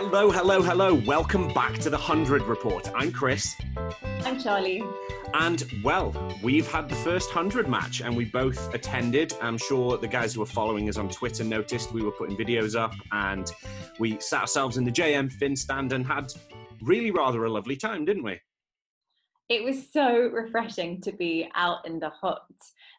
Hello, 0.00 0.30
hello, 0.30 0.62
hello. 0.62 0.94
Welcome 0.94 1.52
back 1.52 1.74
to 1.78 1.90
the 1.90 1.96
100 1.96 2.42
Report. 2.42 2.88
I'm 2.94 3.10
Chris. 3.10 3.56
I'm 4.24 4.40
Charlie. 4.40 4.84
And, 5.34 5.64
well, 5.82 6.14
we've 6.40 6.70
had 6.70 6.88
the 6.88 6.94
first 6.94 7.34
100 7.34 7.68
match 7.68 8.00
and 8.00 8.16
we 8.16 8.26
both 8.26 8.72
attended. 8.72 9.34
I'm 9.42 9.58
sure 9.58 9.98
the 9.98 10.06
guys 10.06 10.34
who 10.34 10.40
were 10.40 10.46
following 10.46 10.88
us 10.88 10.98
on 10.98 11.08
Twitter 11.08 11.42
noticed 11.42 11.92
we 11.92 12.04
were 12.04 12.12
putting 12.12 12.36
videos 12.36 12.78
up 12.78 12.94
and 13.10 13.50
we 13.98 14.20
sat 14.20 14.42
ourselves 14.42 14.76
in 14.76 14.84
the 14.84 14.92
JM 14.92 15.32
Finn 15.32 15.56
stand 15.56 15.92
and 15.92 16.06
had 16.06 16.32
really 16.80 17.10
rather 17.10 17.44
a 17.44 17.50
lovely 17.50 17.74
time, 17.74 18.04
didn't 18.04 18.22
we? 18.22 18.38
It 19.48 19.64
was 19.64 19.90
so 19.90 20.28
refreshing 20.28 21.00
to 21.00 21.10
be 21.10 21.50
out 21.56 21.84
in 21.88 21.98
the 21.98 22.10
hot 22.10 22.42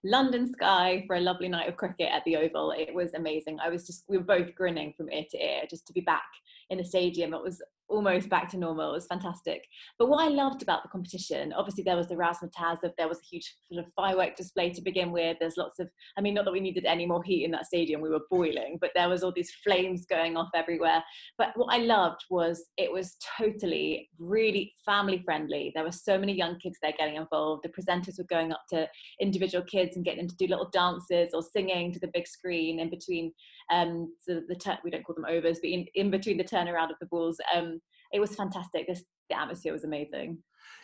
London 0.03 0.51
sky 0.51 1.05
for 1.07 1.15
a 1.15 1.21
lovely 1.21 1.47
night 1.47 1.69
of 1.69 1.77
cricket 1.77 2.09
at 2.11 2.25
the 2.25 2.35
Oval. 2.35 2.71
It 2.71 2.93
was 2.93 3.13
amazing. 3.13 3.57
I 3.61 3.69
was 3.69 3.87
just, 3.87 4.03
we 4.09 4.17
were 4.17 4.23
both 4.25 4.53
grinning 4.53 4.93
from 4.97 5.09
ear 5.11 5.25
to 5.31 5.37
ear 5.37 5.61
just 5.69 5.87
to 5.87 5.93
be 5.93 6.01
back 6.01 6.27
in 6.69 6.77
the 6.77 6.83
stadium. 6.83 7.33
It 7.33 7.43
was 7.43 7.61
almost 7.89 8.29
back 8.29 8.49
to 8.51 8.57
normal. 8.57 8.91
It 8.91 8.93
was 8.93 9.07
fantastic. 9.07 9.67
But 9.97 10.09
what 10.09 10.23
I 10.23 10.29
loved 10.29 10.61
about 10.61 10.83
the 10.83 10.89
competition, 10.89 11.53
obviously 11.53 11.83
there 11.83 11.95
was 11.95 12.07
the 12.07 12.15
razzmatazz 12.15 12.79
there 12.97 13.07
was 13.07 13.19
a 13.19 13.29
huge 13.29 13.53
sort 13.71 13.85
of 13.85 13.91
firework 13.93 14.35
display 14.35 14.69
to 14.71 14.81
begin 14.81 15.11
with. 15.11 15.37
There's 15.39 15.57
lots 15.57 15.79
of, 15.79 15.89
I 16.17 16.21
mean, 16.21 16.33
not 16.33 16.45
that 16.45 16.51
we 16.51 16.59
needed 16.59 16.85
any 16.85 17.05
more 17.05 17.23
heat 17.23 17.45
in 17.45 17.51
that 17.51 17.65
stadium, 17.65 18.01
we 18.01 18.09
were 18.09 18.21
boiling, 18.29 18.77
but 18.79 18.91
there 18.95 19.09
was 19.09 19.23
all 19.23 19.33
these 19.35 19.51
flames 19.63 20.05
going 20.05 20.37
off 20.37 20.49
everywhere. 20.55 21.03
But 21.37 21.49
what 21.55 21.73
I 21.73 21.77
loved 21.77 22.25
was 22.29 22.65
it 22.77 22.91
was 22.91 23.17
totally 23.37 24.09
really 24.17 24.73
family 24.85 25.21
friendly. 25.23 25.71
There 25.73 25.83
were 25.83 25.91
so 25.91 26.17
many 26.17 26.33
young 26.33 26.59
kids 26.59 26.77
there 26.81 26.93
getting 26.97 27.15
involved. 27.15 27.63
The 27.63 27.69
presenters 27.69 28.17
were 28.17 28.25
going 28.25 28.51
up 28.51 28.63
to 28.69 28.87
individual 29.19 29.63
kids 29.63 29.95
and 29.95 30.05
getting 30.05 30.19
them 30.19 30.29
to 30.29 30.35
do 30.35 30.47
little 30.47 30.69
dances 30.71 31.29
or 31.33 31.41
singing 31.41 31.93
to 31.93 31.99
the 31.99 32.11
big 32.13 32.27
screen 32.27 32.79
in 32.79 32.89
between 32.89 33.31
um, 33.71 34.13
so 34.19 34.41
the 34.47 34.79
we 34.83 34.91
don't 34.91 35.03
call 35.03 35.15
them 35.15 35.25
overs, 35.25 35.59
but 35.61 35.69
in, 35.69 35.85
in 35.95 36.09
between 36.09 36.37
the 36.37 36.43
turnaround 36.43 36.91
of 36.91 36.99
the 36.99 37.05
balls. 37.05 37.37
Um, 37.55 37.78
it 38.11 38.19
was 38.19 38.35
fantastic. 38.35 38.87
This 38.87 39.03
the 39.29 39.39
atmosphere 39.39 39.73
was 39.73 39.83
amazing. 39.83 40.39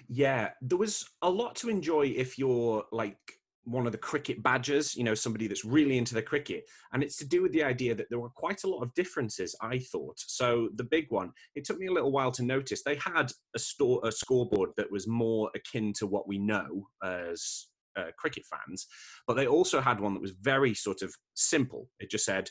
Yeah, 0.08 0.50
there 0.62 0.78
was 0.78 1.06
a 1.22 1.30
lot 1.30 1.56
to 1.58 1.70
enjoy 1.70 2.14
if 2.16 2.38
you're 2.38 2.84
like 2.92 3.18
one 3.66 3.88
of 3.88 3.92
the 3.92 3.98
cricket 3.98 4.42
badgers, 4.44 4.96
you 4.96 5.04
know, 5.04 5.16
somebody 5.16 5.48
that's 5.48 5.66
really 5.66 5.98
into 5.98 6.14
the 6.14 6.22
cricket. 6.22 6.66
And 6.94 7.02
it's 7.04 7.18
to 7.18 7.28
do 7.28 7.42
with 7.42 7.52
the 7.52 7.64
idea 7.64 7.96
that 7.96 8.08
there 8.10 8.20
were 8.20 8.30
quite 8.30 8.64
a 8.64 8.70
lot 8.70 8.82
of 8.82 8.94
differences, 8.94 9.56
I 9.62 9.80
thought. 9.80 10.20
So 10.20 10.70
the 10.76 10.84
big 10.84 11.08
one, 11.10 11.32
it 11.56 11.66
took 11.66 11.80
me 11.80 11.88
a 11.88 11.92
little 11.92 12.12
while 12.12 12.32
to 12.34 12.44
notice, 12.44 12.84
they 12.84 12.96
had 12.96 13.32
a, 13.56 13.60
store, 13.60 14.02
a 14.04 14.12
scoreboard 14.12 14.70
that 14.78 14.92
was 14.92 15.08
more 15.08 15.50
akin 15.56 15.94
to 15.94 16.06
what 16.08 16.28
we 16.28 16.38
know 16.38 16.88
as 17.04 17.68
uh, 17.98 18.12
cricket 18.18 18.44
fans, 18.46 18.86
but 19.26 19.36
they 19.36 19.48
also 19.48 19.82
had 19.82 20.00
one 20.00 20.14
that 20.14 20.22
was 20.22 20.34
very 20.42 20.76
sort 20.76 21.02
of 21.02 21.14
simple. 21.34 21.90
It 22.00 22.12
just 22.12 22.26
said, 22.26 22.50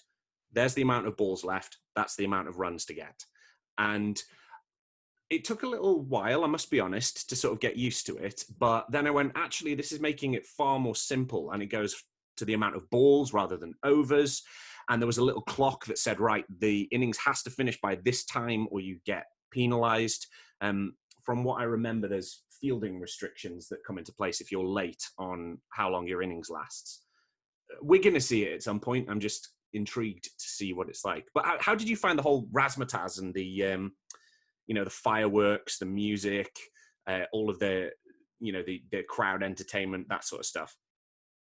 there's 0.53 0.75
the 0.75 0.83
amount 0.83 1.07
of 1.07 1.17
balls 1.17 1.45
left, 1.45 1.79
that's 1.95 2.17
the 2.17 2.25
amount 2.25 2.49
of 2.49 2.59
runs 2.59 2.85
to 2.87 2.95
get. 2.95 3.21
And 3.79 4.21
it 5.31 5.45
took 5.45 5.63
a 5.63 5.69
little 5.69 6.03
while, 6.03 6.45
I 6.45 6.47
must 6.47 6.71
be 6.71 6.81
honest, 6.81 7.29
to 7.29 7.37
sort 7.37 7.55
of 7.55 7.61
get 7.61 7.77
used 7.77 8.07
to 8.07 8.17
it. 8.17 8.45
But 8.59 8.91
then 8.91 9.07
I 9.07 9.11
went, 9.11 9.33
actually, 9.35 9.75
this 9.75 9.93
is 9.93 10.01
making 10.01 10.35
it 10.35 10.47
far 10.47 10.79
more 10.79 10.95
simple. 10.95 11.53
And 11.53 11.63
it 11.63 11.67
goes 11.67 11.97
to 12.37 12.45
the 12.45 12.55
amount 12.55 12.77
of 12.77 12.89
balls 12.91 13.33
rather 13.33 13.57
than 13.57 13.75
overs. 13.85 14.43
And 14.89 15.01
there 15.01 15.07
was 15.07 15.19
a 15.19 15.25
little 15.25 15.43
clock 15.43 15.87
that 15.87 15.99
said, 15.99 16.21
right, 16.21 16.45
the 16.59 16.83
innings 16.93 17.19
has 17.19 17.43
to 17.45 17.51
finish 17.51 17.81
by 17.81 17.99
this 18.05 18.25
time 18.25 18.69
or 18.71 18.81
you 18.81 18.99
get 19.07 19.25
penalized. 19.51 20.27
Um, 20.61 20.95
from 21.23 21.43
what 21.43 21.61
I 21.61 21.65
remember, 21.65 22.07
there's 22.07 22.43
fielding 22.61 23.01
restrictions 23.01 23.69
that 23.69 23.85
come 23.87 23.99
into 23.99 24.13
place 24.13 24.41
if 24.41 24.53
you're 24.53 24.67
late 24.67 25.03
on 25.19 25.59
how 25.71 25.89
long 25.91 26.07
your 26.07 26.23
innings 26.23 26.51
lasts. 26.51 27.03
We're 27.81 28.03
going 28.03 28.15
to 28.15 28.21
see 28.21 28.43
it 28.43 28.55
at 28.55 28.63
some 28.63 28.79
point. 28.79 29.09
I'm 29.09 29.21
just 29.21 29.49
intrigued 29.73 30.25
to 30.25 30.31
see 30.39 30.75
what 30.75 30.89
it's 30.91 31.05
like. 31.05 31.27
But 31.35 31.47
how, 31.47 31.57
how 31.61 31.75
did 31.75 31.89
you 31.89 31.97
find 31.97 32.19
the 32.19 32.23
whole 32.23 32.47
razzmatazz 32.53 33.21
and 33.21 33.33
the, 33.33 33.65
um, 33.65 33.93
you 34.67 34.75
know, 34.75 34.85
the 34.85 34.91
fireworks, 34.91 35.79
the 35.79 35.87
music, 35.87 36.51
uh, 37.07 37.25
all 37.33 37.51
of 37.51 37.59
the, 37.59 37.91
you 38.41 38.53
know, 38.53 38.63
the 38.67 38.83
the 38.91 39.03
crowd 39.03 39.43
entertainment, 39.43 40.09
that 40.09 40.25
sort 40.25 40.41
of 40.41 40.47
stuff? 40.47 40.75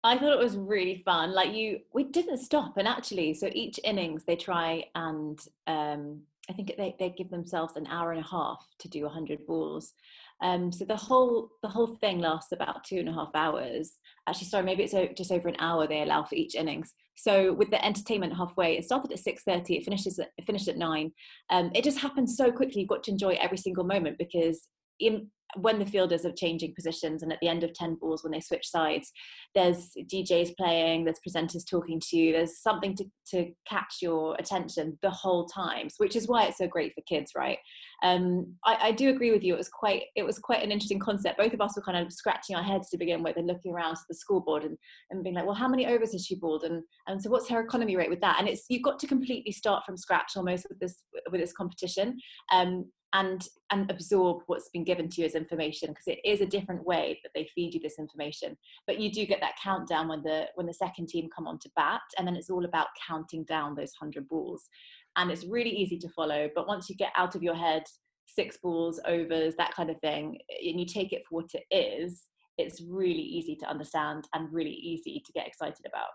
I 0.03 0.19
thought 0.19 0.33
it 0.33 0.39
was 0.39 0.57
really 0.57 1.03
fun. 1.05 1.33
Like 1.33 1.55
you, 1.55 1.81
we 1.95 2.05
didn't 2.05 2.39
stop, 2.39 2.77
and 2.77 2.87
actually, 2.87 3.35
so 3.35 3.49
each 3.53 3.81
innings 3.85 4.25
they 4.25 4.37
try 4.37 4.85
and 4.95 5.39
um, 5.67 6.23
I 6.49 6.53
think 6.53 6.75
they 6.77 6.95
they 6.99 7.11
give 7.11 7.31
themselves 7.31 7.77
an 7.77 7.87
hour 7.87 8.13
and 8.13 8.21
a 8.21 8.29
half 8.29 8.65
to 8.81 8.89
do 8.89 9.09
hundred 9.09 9.47
balls. 9.47 9.95
Um, 10.43 10.73
so 10.73 10.85
the 10.85 10.97
whole 10.97 11.51
the 11.63 11.69
whole 11.69 11.87
thing 11.87 12.19
lasts 12.19 12.53
about 12.53 12.85
two 12.85 12.99
and 12.99 13.09
a 13.09 13.13
half 13.13 13.31
hours. 13.35 13.99
Actually, 14.29 14.49
sorry, 14.49 14.65
maybe 14.65 14.83
it's 14.83 14.95
just 15.17 15.33
over 15.33 15.49
an 15.49 15.57
hour 15.59 15.87
they 15.87 16.03
allow 16.03 16.25
for 16.25 16.35
each 16.35 16.55
innings. 16.55 16.93
So 17.15 17.53
with 17.53 17.71
the 17.71 17.85
entertainment 17.85 18.37
halfway, 18.37 18.77
it 18.77 18.85
started 18.85 19.13
at 19.13 19.19
six 19.19 19.43
thirty. 19.45 19.77
It 19.77 19.85
finishes 19.85 20.19
at, 20.19 20.31
it 20.37 20.45
finished 20.45 20.69
at 20.69 20.77
nine. 20.77 21.13
Um, 21.51 21.71
it 21.75 21.85
just 21.85 21.99
happens 21.99 22.37
so 22.37 22.51
quickly. 22.51 22.81
You've 22.81 22.89
got 22.89 23.05
to 23.05 23.13
enjoy 23.13 23.39
every 23.41 23.59
single 23.59 23.85
moment 23.85 24.19
because 24.19 24.69
in 25.01 25.31
when 25.57 25.79
the 25.79 25.87
fielders 25.87 26.25
are 26.25 26.33
changing 26.33 26.75
positions 26.75 27.23
and 27.23 27.33
at 27.33 27.39
the 27.41 27.49
end 27.49 27.63
of 27.63 27.73
10 27.73 27.95
balls 27.97 28.25
when 28.25 28.33
they 28.33 28.41
switch 28.41 28.69
sides 28.69 29.13
there's 29.55 29.91
djs 30.13 30.57
playing 30.57 31.05
there's 31.05 31.21
presenters 31.27 31.63
talking 31.69 32.01
to 32.01 32.17
you 32.17 32.33
there's 32.33 32.59
something 32.59 32.97
to, 32.97 33.05
to 33.27 33.53
catch 33.69 33.99
your 34.03 34.35
attention 34.39 34.99
the 35.03 35.11
whole 35.11 35.47
time 35.47 35.89
which 35.99 36.17
is 36.17 36.27
why 36.29 36.45
it's 36.45 36.59
so 36.59 36.67
great 36.67 36.93
for 36.95 37.03
kids 37.03 37.33
right? 37.37 37.59
Um, 38.03 38.55
I, 38.65 38.89
I, 38.89 38.93
do 38.93 39.09
agree 39.09 39.31
with 39.31 39.43
you 39.43 39.55
it 39.55 39.59
was 39.59 39.69
quite 39.69 40.03
it 40.15 40.25
was 40.25 40.39
quite 40.39 40.63
an 40.63 40.71
interesting 40.71 40.99
concept. 40.99 41.39
Both 41.39 41.55
of 41.55 41.61
us 41.61 41.75
were 41.75 41.83
kind 41.83 42.05
of 42.05 42.13
scratching 42.13 42.55
our 42.55 42.63
heads 42.63 42.91
to 42.91 42.99
begin 42.99 43.23
with 43.23 43.37
and 43.37 43.47
looking 43.47 43.73
around 43.73 43.95
to 43.95 44.03
the 44.09 44.15
scoreboard 44.15 44.65
and, 44.65 44.77
and 45.11 45.23
being 45.23 45.35
like 45.35 45.47
well 45.47 45.55
how 45.55 45.69
many 45.69 45.87
overs 45.87 46.13
has 46.13 46.27
she 46.27 46.35
balled? 46.35 46.65
And, 46.65 46.83
and 47.07 47.23
so 47.23 47.31
what's 47.31 47.49
her 47.49 47.61
economy 47.61 47.97
rate 47.97 48.11
with 48.11 48.21
that? 48.21 48.37
And 48.39 48.49
it's 48.49 48.65
you've 48.69 48.83
got 48.83 48.99
to 48.99 49.07
completely 49.07 49.53
start 49.53 49.85
from 49.85 49.97
scratch 49.97 50.33
almost 50.37 50.67
with 50.69 50.79
this 50.81 51.03
with 51.31 51.41
this 51.41 51.53
competition. 51.53 52.19
Um, 52.53 52.87
and 53.15 53.49
and 53.71 53.91
absorb 53.91 54.43
what's 54.47 54.69
been 54.69 54.85
given 54.85 55.09
to 55.09 55.21
you 55.21 55.27
as 55.27 55.35
information 55.35 55.89
because 55.89 56.07
it 56.07 56.19
is 56.25 56.41
a 56.41 56.47
different 56.47 56.85
way 56.85 57.19
that 57.23 57.31
they 57.35 57.49
feed 57.55 57.73
you 57.73 57.81
this 57.81 57.99
information. 57.99 58.57
But 58.87 59.01
you 59.01 59.11
do 59.11 59.25
get 59.25 59.41
that 59.41 59.57
countdown 59.63 60.09
when 60.09 60.23
the 60.23 60.49
when 60.57 60.67
the 60.67 60.75
second 60.75 61.09
team 61.09 61.31
come 61.35 61.47
on 61.47 61.59
to 61.61 61.71
bat 61.75 62.03
and 62.19 62.27
then 62.27 62.37
it's 62.37 62.51
all 62.51 62.65
about 62.65 62.89
counting 63.07 63.45
down 63.45 63.75
those 63.75 63.93
100 63.99 64.29
balls. 64.29 64.69
And 65.17 65.31
it's 65.31 65.47
really 65.47 65.71
easy 65.71 65.99
to 65.99 66.09
follow 66.09 66.51
but 66.55 66.67
once 66.67 66.91
you 66.91 66.97
get 66.97 67.13
out 67.17 67.35
of 67.35 67.43
your 67.43 67.55
head 67.55 67.85
six 68.27 68.57
balls 68.57 69.01
overs 69.07 69.55
that 69.57 69.75
kind 69.75 69.91
of 69.91 70.01
thing 70.01 70.39
and 70.49 70.81
you 70.81 70.87
take 70.87 71.13
it 71.13 71.23
for 71.29 71.43
what 71.43 71.51
it 71.55 71.65
is 71.71 72.25
it's 72.59 72.83
really 72.89 73.23
easy 73.23 73.55
to 73.57 73.69
understand 73.69 74.27
and 74.35 74.53
really 74.53 74.71
easy 74.71 75.23
to 75.25 75.33
get 75.33 75.47
excited 75.47 75.87
about 75.87 76.11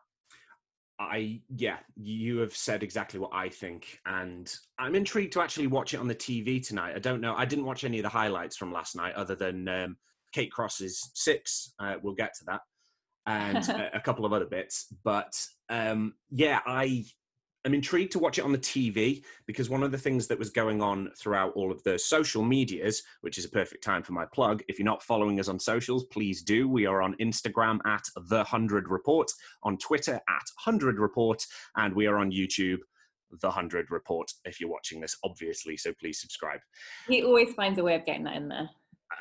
I 0.99 1.41
yeah, 1.55 1.77
you 1.95 2.39
have 2.39 2.55
said 2.55 2.83
exactly 2.83 3.19
what 3.19 3.31
I 3.33 3.47
think, 3.47 3.99
and 4.05 4.53
I'm 4.77 4.95
intrigued 4.95 5.31
to 5.33 5.41
actually 5.41 5.67
watch 5.67 5.93
it 5.93 5.99
on 5.99 6.07
the 6.07 6.15
TV 6.15 6.65
tonight. 6.65 6.95
I 6.95 6.99
don't 6.99 7.21
know, 7.21 7.35
I 7.35 7.45
didn't 7.45 7.65
watch 7.65 7.85
any 7.85 7.99
of 7.99 8.03
the 8.03 8.09
highlights 8.09 8.57
from 8.57 8.73
last 8.73 8.95
night, 8.95 9.15
other 9.15 9.35
than 9.35 9.67
um, 9.69 9.97
Kate 10.33 10.51
Cross's 10.51 11.11
six. 11.13 11.73
Uh, 11.79 11.95
we'll 12.03 12.15
get 12.15 12.33
to 12.39 12.45
that, 12.47 12.61
and 13.25 13.69
a, 13.69 13.97
a, 13.97 14.01
couple 14.01 14.25
of 14.25 14.33
other 14.33 14.45
bits. 14.45 14.87
But 15.05 15.33
um, 15.69 16.15
yeah, 16.31 16.59
I 16.65 17.05
I'm 17.65 17.73
intrigued 17.73 18.13
to 18.13 18.19
watch 18.19 18.37
it 18.37 18.45
on 18.45 18.53
the 18.53 18.57
TV 18.57 19.23
because 19.45 19.69
one 19.69 19.83
of 19.83 19.91
the 19.91 19.97
things 19.97 20.27
that 20.27 20.39
was 20.39 20.49
going 20.49 20.81
on 20.81 21.11
throughout 21.17 21.51
all 21.55 21.71
of 21.71 21.83
the 21.83 21.99
social 21.99 22.41
medias, 22.41 23.03
which 23.21 23.37
is 23.37 23.43
a 23.43 23.49
perfect 23.49 23.83
time 23.83 24.01
for 24.01 24.13
my 24.13 24.25
plug. 24.33 24.63
If 24.69 24.79
you're 24.79 24.85
not 24.85 25.03
following 25.03 25.39
us 25.39 25.49
on 25.49 25.59
socials, 25.59 26.05
please 26.05 26.41
do. 26.41 26.69
We 26.69 26.85
are 26.85 27.01
on 27.01 27.15
Instagram 27.15 27.79
at 27.85 28.03
the 28.27 28.45
Hundred 28.45 28.87
Report, 28.87 29.29
on 29.63 29.77
Twitter 29.77 30.15
at 30.15 30.43
Hundred 30.57 30.99
Report, 30.99 31.45
and 31.75 31.93
we 31.93 32.07
are 32.07 32.17
on 32.17 32.31
YouTube. 32.31 32.79
The 33.41 33.51
Hundred 33.51 33.91
Report. 33.91 34.31
If 34.45 34.59
you're 34.59 34.71
watching 34.71 35.01
this, 35.01 35.15
obviously, 35.23 35.77
so 35.77 35.93
please 35.99 36.19
subscribe. 36.19 36.61
He 37.07 37.23
always 37.23 37.53
finds 37.53 37.77
a 37.77 37.83
way 37.83 37.93
of 37.93 38.03
getting 38.03 38.23
that 38.23 38.37
in 38.37 38.47
there. 38.47 38.69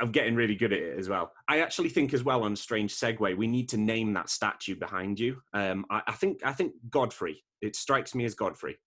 I'm 0.00 0.12
getting 0.12 0.34
really 0.34 0.54
good 0.54 0.72
at 0.72 0.78
it 0.78 0.98
as 0.98 1.08
well. 1.08 1.32
I 1.48 1.60
actually 1.60 1.88
think 1.88 2.14
as 2.14 2.24
well 2.24 2.44
on 2.44 2.56
strange 2.56 2.94
segue, 2.94 3.36
we 3.36 3.46
need 3.46 3.68
to 3.70 3.76
name 3.76 4.12
that 4.14 4.30
statue 4.30 4.76
behind 4.76 5.18
you. 5.18 5.40
Um, 5.54 5.84
I, 5.90 6.02
I, 6.06 6.12
think 6.12 6.40
I 6.44 6.52
think 6.52 6.72
Godfrey. 6.90 7.44
It 7.60 7.76
strikes 7.76 8.14
me 8.14 8.24
as 8.24 8.34
Godfrey. 8.34 8.78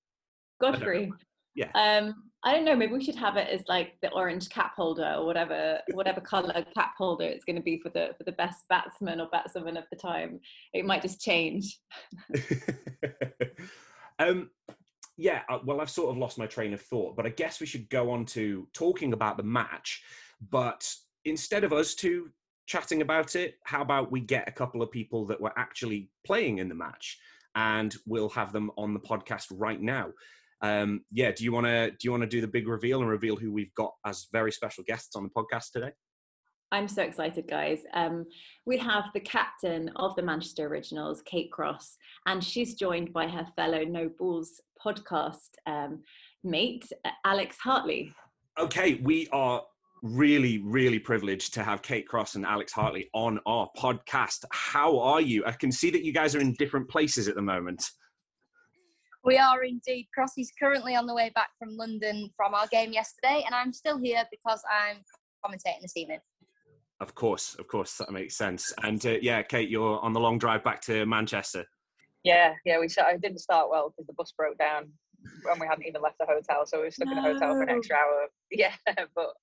Godfrey. 0.61 1.11
Yeah. 1.55 1.71
Um, 1.75 2.15
I 2.43 2.53
don't 2.53 2.63
know. 2.63 2.75
Maybe 2.75 2.93
we 2.93 3.03
should 3.03 3.15
have 3.15 3.35
it 3.35 3.49
as 3.49 3.61
like 3.67 3.97
the 4.01 4.11
orange 4.11 4.49
cap 4.49 4.73
holder 4.75 5.15
or 5.17 5.25
whatever, 5.25 5.79
whatever 5.91 6.21
color 6.21 6.65
cap 6.73 6.93
holder 6.97 7.25
it's 7.25 7.43
going 7.43 7.57
to 7.57 7.61
be 7.61 7.77
for 7.79 7.89
the 7.89 8.11
for 8.17 8.23
the 8.23 8.31
best 8.31 8.67
batsman 8.69 9.19
or 9.19 9.29
batswoman 9.29 9.77
of 9.77 9.83
the 9.91 9.97
time. 9.97 10.39
It 10.73 10.85
might 10.85 11.01
just 11.01 11.19
change. 11.19 11.79
um, 14.19 14.49
yeah. 15.17 15.41
Uh, 15.49 15.59
well, 15.65 15.81
I've 15.81 15.89
sort 15.89 16.11
of 16.11 16.17
lost 16.17 16.37
my 16.37 16.47
train 16.47 16.73
of 16.73 16.81
thought, 16.81 17.17
but 17.17 17.25
I 17.25 17.29
guess 17.29 17.59
we 17.59 17.67
should 17.67 17.89
go 17.89 18.09
on 18.11 18.25
to 18.27 18.67
talking 18.73 19.11
about 19.11 19.35
the 19.35 19.43
match 19.43 20.01
but 20.49 20.93
instead 21.25 21.63
of 21.63 21.73
us 21.73 21.95
two 21.95 22.29
chatting 22.67 23.01
about 23.01 23.35
it, 23.35 23.55
how 23.65 23.81
about 23.81 24.11
we 24.11 24.21
get 24.21 24.47
a 24.47 24.51
couple 24.51 24.81
of 24.81 24.91
people 24.91 25.25
that 25.25 25.39
were 25.39 25.57
actually 25.57 26.09
playing 26.25 26.59
in 26.59 26.69
the 26.69 26.75
match, 26.75 27.17
and 27.55 27.95
we'll 28.05 28.29
have 28.29 28.53
them 28.53 28.71
on 28.77 28.93
the 28.93 28.99
podcast 28.99 29.47
right 29.51 29.81
now. 29.81 30.07
Um, 30.61 31.01
yeah, 31.11 31.31
do 31.31 31.43
you 31.43 31.51
want 31.51 31.65
to 31.65 31.91
do 31.91 31.97
you 32.03 32.11
want 32.11 32.21
to 32.21 32.27
do 32.27 32.41
the 32.41 32.47
big 32.47 32.67
reveal 32.67 33.01
and 33.01 33.09
reveal 33.09 33.35
who 33.35 33.51
we've 33.51 33.73
got 33.75 33.93
as 34.05 34.27
very 34.31 34.51
special 34.51 34.83
guests 34.85 35.15
on 35.15 35.23
the 35.23 35.29
podcast 35.29 35.71
today? 35.73 35.91
I'm 36.73 36.87
so 36.87 37.01
excited, 37.01 37.47
guys. 37.49 37.81
Um, 37.93 38.25
we 38.65 38.77
have 38.77 39.09
the 39.13 39.19
captain 39.19 39.91
of 39.97 40.15
the 40.15 40.21
Manchester 40.21 40.67
Originals, 40.67 41.21
Kate 41.23 41.51
Cross, 41.51 41.97
and 42.27 42.41
she's 42.41 42.75
joined 42.75 43.11
by 43.11 43.27
her 43.27 43.45
fellow 43.57 43.83
No 43.83 44.09
Balls 44.17 44.61
podcast 44.83 45.49
um, 45.65 46.03
mate, 46.43 46.89
Alex 47.25 47.57
Hartley. 47.61 48.13
Okay, 48.57 48.95
we 49.03 49.27
are 49.31 49.63
really, 50.01 50.59
really 50.59 50.99
privileged 50.99 51.53
to 51.53 51.63
have 51.63 51.81
Kate 51.81 52.07
Cross 52.07 52.35
and 52.35 52.45
Alex 52.45 52.71
Hartley 52.71 53.09
on 53.13 53.39
our 53.45 53.69
podcast. 53.77 54.45
How 54.51 54.99
are 54.99 55.21
you? 55.21 55.45
I 55.45 55.51
can 55.51 55.71
see 55.71 55.91
that 55.91 56.03
you 56.03 56.11
guys 56.11 56.35
are 56.35 56.39
in 56.39 56.53
different 56.53 56.89
places 56.89 57.27
at 57.27 57.35
the 57.35 57.41
moment. 57.41 57.83
We 59.23 59.37
are 59.37 59.63
indeed. 59.63 60.07
Crossy's 60.13 60.51
currently 60.59 60.95
on 60.95 61.05
the 61.05 61.13
way 61.13 61.31
back 61.35 61.49
from 61.59 61.77
London 61.77 62.31
from 62.35 62.55
our 62.55 62.65
game 62.67 62.91
yesterday, 62.91 63.43
and 63.45 63.53
I'm 63.53 63.71
still 63.71 63.99
here 63.99 64.23
because 64.31 64.63
I'm 64.69 64.97
commentating 65.45 65.81
this 65.81 65.95
evening. 65.95 66.19
Of 66.99 67.13
course, 67.13 67.55
of 67.59 67.67
course, 67.67 67.97
that 67.97 68.11
makes 68.11 68.35
sense. 68.35 68.73
And 68.83 69.03
uh, 69.05 69.17
yeah, 69.21 69.43
Kate, 69.43 69.69
you're 69.69 69.99
on 69.99 70.13
the 70.13 70.19
long 70.19 70.39
drive 70.39 70.63
back 70.63 70.81
to 70.81 71.05
Manchester. 71.05 71.65
Yeah, 72.23 72.53
yeah, 72.65 72.79
we 72.79 72.87
I 73.03 73.17
didn't 73.17 73.39
start 73.39 73.69
well 73.69 73.89
because 73.89 74.07
the 74.07 74.13
bus 74.13 74.33
broke 74.35 74.57
down 74.57 74.91
when 75.43 75.59
we 75.59 75.67
hadn't 75.67 75.85
even 75.85 76.01
left 76.01 76.17
the 76.19 76.25
hotel, 76.25 76.65
so 76.65 76.79
we 76.79 76.85
were 76.85 76.91
stuck 76.91 77.07
no. 77.07 77.13
in 77.13 77.17
a 77.19 77.21
hotel 77.21 77.53
for 77.53 77.63
an 77.63 77.69
extra 77.69 77.95
hour. 77.95 78.27
Yeah, 78.51 78.73
but 79.15 79.33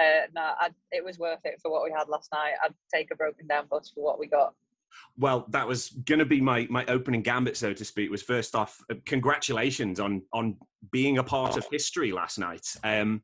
uh, 0.00 0.26
no, 0.34 0.52
I'd, 0.58 0.74
it 0.90 1.04
was 1.04 1.18
worth 1.18 1.40
it 1.44 1.60
for 1.60 1.70
what 1.70 1.84
we 1.84 1.90
had 1.90 2.08
last 2.08 2.30
night. 2.32 2.54
I'd 2.64 2.72
take 2.92 3.10
a 3.12 3.14
broken 3.14 3.46
down 3.46 3.66
bus 3.70 3.92
for 3.94 4.02
what 4.02 4.18
we 4.18 4.26
got. 4.26 4.54
Well, 5.18 5.44
that 5.50 5.68
was 5.68 5.90
going 5.90 6.20
to 6.20 6.24
be 6.24 6.40
my 6.40 6.66
my 6.70 6.86
opening 6.86 7.20
gambit, 7.20 7.58
so 7.58 7.74
to 7.74 7.84
speak. 7.84 8.10
Was 8.10 8.22
first 8.22 8.54
off, 8.54 8.78
uh, 8.90 8.94
congratulations 9.04 10.00
on 10.00 10.22
on 10.32 10.56
being 10.92 11.18
a 11.18 11.22
part 11.22 11.58
of 11.58 11.66
history 11.70 12.10
last 12.10 12.38
night. 12.38 12.66
Um, 12.82 13.22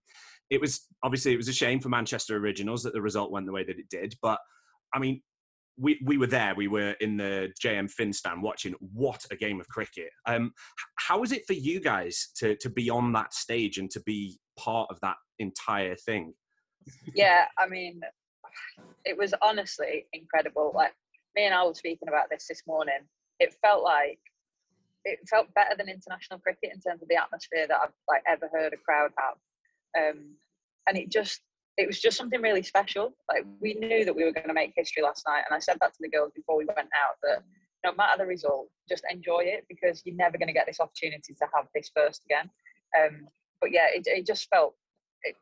it 0.51 0.61
was 0.61 0.87
obviously 1.03 1.33
it 1.33 1.39
was 1.39 1.49
a 1.49 1.55
shame 1.55 1.81
for 1.81 1.89
Manchester 1.89 2.37
Originals 2.37 2.83
that 2.83 2.93
the 2.93 3.01
result 3.01 3.31
went 3.31 3.47
the 3.47 3.53
way 3.53 3.65
that 3.65 3.79
it 3.79 3.89
did, 3.89 4.15
but 4.21 4.39
I 4.93 4.99
mean, 4.99 5.23
we, 5.81 6.01
we 6.05 6.19
were 6.19 6.27
there. 6.27 6.55
We 6.55 6.69
were 6.69 6.93
in 7.01 7.17
the 7.17 7.53
JM 7.63 7.91
Finn 7.91 8.11
Finstan 8.11 8.43
watching. 8.43 8.75
What 8.93 9.25
a 9.31 9.37
game 9.37 9.61
of 9.61 9.69
cricket! 9.69 10.11
Um, 10.27 10.53
how 10.97 11.21
was 11.21 11.33
it 11.33 11.47
for 11.47 11.55
you 11.55 11.81
guys 11.81 12.29
to 12.37 12.57
to 12.57 12.69
be 12.69 12.91
on 12.91 13.13
that 13.13 13.33
stage 13.35 13.79
and 13.79 13.91
to 13.93 14.01
be 14.01 14.39
part 14.59 14.89
of 14.91 14.99
that 15.01 15.17
entire 15.39 15.97
thing? 15.97 16.35
Yeah, 17.15 17.47
I 17.59 17.67
mean, 17.69 18.01
it 19.05 19.17
was 19.17 19.35
honestly 19.43 20.07
incredible. 20.13 20.73
Like 20.75 20.93
me 21.35 21.47
and 21.47 21.55
I 21.55 21.65
were 21.65 21.75
speaking 21.75 22.09
about 22.09 22.29
this 22.31 22.47
this 22.49 22.63
morning. 22.67 23.01
It 23.39 23.55
felt 23.63 23.83
like 23.83 24.19
it 25.05 25.19
felt 25.29 25.53
better 25.55 25.75
than 25.77 25.89
international 25.89 26.41
cricket 26.41 26.71
in 26.75 26.81
terms 26.81 27.03
of 27.03 27.09
the 27.09 27.17
atmosphere 27.17 27.67
that 27.67 27.79
I've 27.83 27.95
like 28.09 28.23
ever 28.29 28.51
heard 28.53 28.75
a 28.75 28.77
crowd 28.77 29.13
have. 29.17 29.37
Um, 29.99 30.35
and 30.87 30.99
it 30.99 31.11
just 31.11 31.41
it 31.81 31.87
was 31.87 32.01
just 32.01 32.17
something 32.17 32.43
really 32.43 32.63
special. 32.63 33.15
Like 33.29 33.47
we 33.61 33.75
knew 33.75 34.05
that 34.05 34.15
we 34.15 34.25
were 34.25 34.33
going 34.33 34.49
to 34.49 34.55
make 34.55 34.73
history 34.77 35.03
last 35.03 35.25
night, 35.27 35.45
and 35.49 35.57
I 35.57 35.59
said 35.59 35.79
that 35.81 35.93
to 35.95 35.99
the 36.01 36.11
girls 36.11 36.33
before 36.35 36.57
we 36.57 36.67
went 36.67 36.89
out 36.95 37.17
that 37.23 37.43
no 37.85 37.95
matter 37.95 38.19
the 38.19 38.27
result, 38.27 38.69
just 38.89 39.05
enjoy 39.11 39.41
it 39.45 39.65
because 39.69 40.03
you're 40.05 40.17
never 40.17 40.37
going 40.37 40.49
to 40.49 40.53
get 40.53 40.67
this 40.67 40.81
opportunity 40.81 41.35
to 41.35 41.47
have 41.55 41.67
this 41.75 41.91
first 41.97 42.23
again. 42.27 42.51
Um, 42.99 43.29
but 43.61 43.73
yeah, 43.73 43.87
it, 43.93 44.03
it 44.07 44.27
just 44.27 44.49
felt 44.51 44.75
it, 45.23 45.37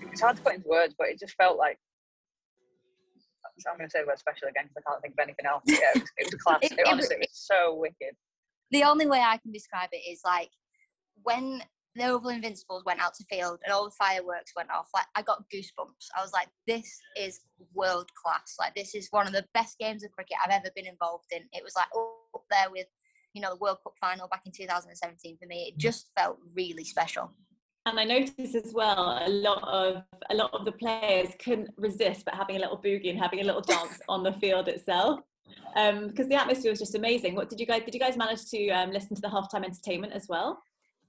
it's 0.00 0.20
hard 0.20 0.36
to 0.36 0.42
put 0.42 0.54
into 0.54 0.68
words, 0.68 0.94
but 0.98 1.08
it 1.08 1.20
just 1.20 1.34
felt 1.34 1.58
like 1.58 1.78
I'm 3.70 3.78
going 3.78 3.88
to 3.88 3.90
say 3.90 4.00
the 4.00 4.06
word 4.06 4.18
special 4.18 4.48
again 4.48 4.64
because 4.68 4.82
I 4.84 4.90
can't 4.90 5.02
think 5.02 5.14
of 5.14 5.22
anything 5.22 5.46
else. 5.46 5.62
Yeah, 5.66 5.78
it 5.94 6.00
was, 6.00 6.10
it 6.18 6.24
was 6.32 6.34
class. 6.42 6.58
it, 6.62 6.72
it, 6.72 6.86
honestly, 6.86 7.16
it 7.16 7.20
was 7.20 7.28
so 7.32 7.74
wicked. 7.74 8.16
The 8.72 8.82
only 8.82 9.06
way 9.06 9.20
I 9.20 9.38
can 9.38 9.52
describe 9.52 9.90
it 9.92 10.02
is 10.10 10.20
like 10.24 10.50
when 11.22 11.62
the 11.96 12.06
Oval 12.06 12.30
Invincibles 12.30 12.84
went 12.84 13.00
out 13.00 13.14
to 13.14 13.24
field 13.24 13.58
and 13.64 13.72
all 13.72 13.84
the 13.84 13.94
fireworks 13.98 14.52
went 14.56 14.70
off. 14.70 14.88
Like 14.94 15.06
I 15.14 15.22
got 15.22 15.44
goosebumps. 15.52 16.08
I 16.16 16.22
was 16.22 16.32
like, 16.32 16.48
this 16.66 17.00
is 17.16 17.40
world 17.74 18.10
class. 18.14 18.56
Like 18.58 18.74
this 18.74 18.94
is 18.94 19.08
one 19.10 19.26
of 19.26 19.32
the 19.32 19.44
best 19.54 19.78
games 19.78 20.04
of 20.04 20.12
cricket 20.12 20.36
I've 20.44 20.52
ever 20.52 20.70
been 20.74 20.86
involved 20.86 21.26
in. 21.32 21.42
It 21.52 21.64
was 21.64 21.74
like 21.76 21.86
up 21.96 22.42
there 22.50 22.70
with, 22.70 22.86
you 23.34 23.42
know, 23.42 23.50
the 23.50 23.60
World 23.60 23.78
Cup 23.82 23.94
final 24.00 24.28
back 24.28 24.42
in 24.46 24.52
2017 24.52 25.38
for 25.38 25.46
me. 25.46 25.72
It 25.72 25.78
just 25.78 26.10
felt 26.16 26.38
really 26.54 26.84
special. 26.84 27.32
And 27.86 28.00
I 28.00 28.04
noticed 28.04 28.54
as 28.56 28.72
well 28.74 29.22
a 29.24 29.28
lot 29.28 29.62
of 29.62 30.02
a 30.30 30.34
lot 30.34 30.52
of 30.52 30.64
the 30.64 30.72
players 30.72 31.28
couldn't 31.38 31.70
resist 31.76 32.24
but 32.24 32.34
having 32.34 32.56
a 32.56 32.58
little 32.58 32.78
boogie 32.78 33.10
and 33.10 33.18
having 33.18 33.40
a 33.40 33.44
little 33.44 33.60
dance 33.60 34.00
on 34.08 34.24
the 34.24 34.32
field 34.32 34.66
itself 34.66 35.20
because 35.74 36.24
um, 36.24 36.28
the 36.28 36.34
atmosphere 36.34 36.72
was 36.72 36.80
just 36.80 36.94
amazing. 36.94 37.34
What 37.34 37.48
did 37.48 37.60
you 37.60 37.66
guys 37.66 37.82
did 37.84 37.94
you 37.94 38.00
guys 38.00 38.16
manage 38.16 38.44
to 38.46 38.70
um, 38.70 38.90
listen 38.90 39.14
to 39.14 39.22
the 39.22 39.28
halftime 39.28 39.64
entertainment 39.64 40.12
as 40.12 40.26
well? 40.28 40.62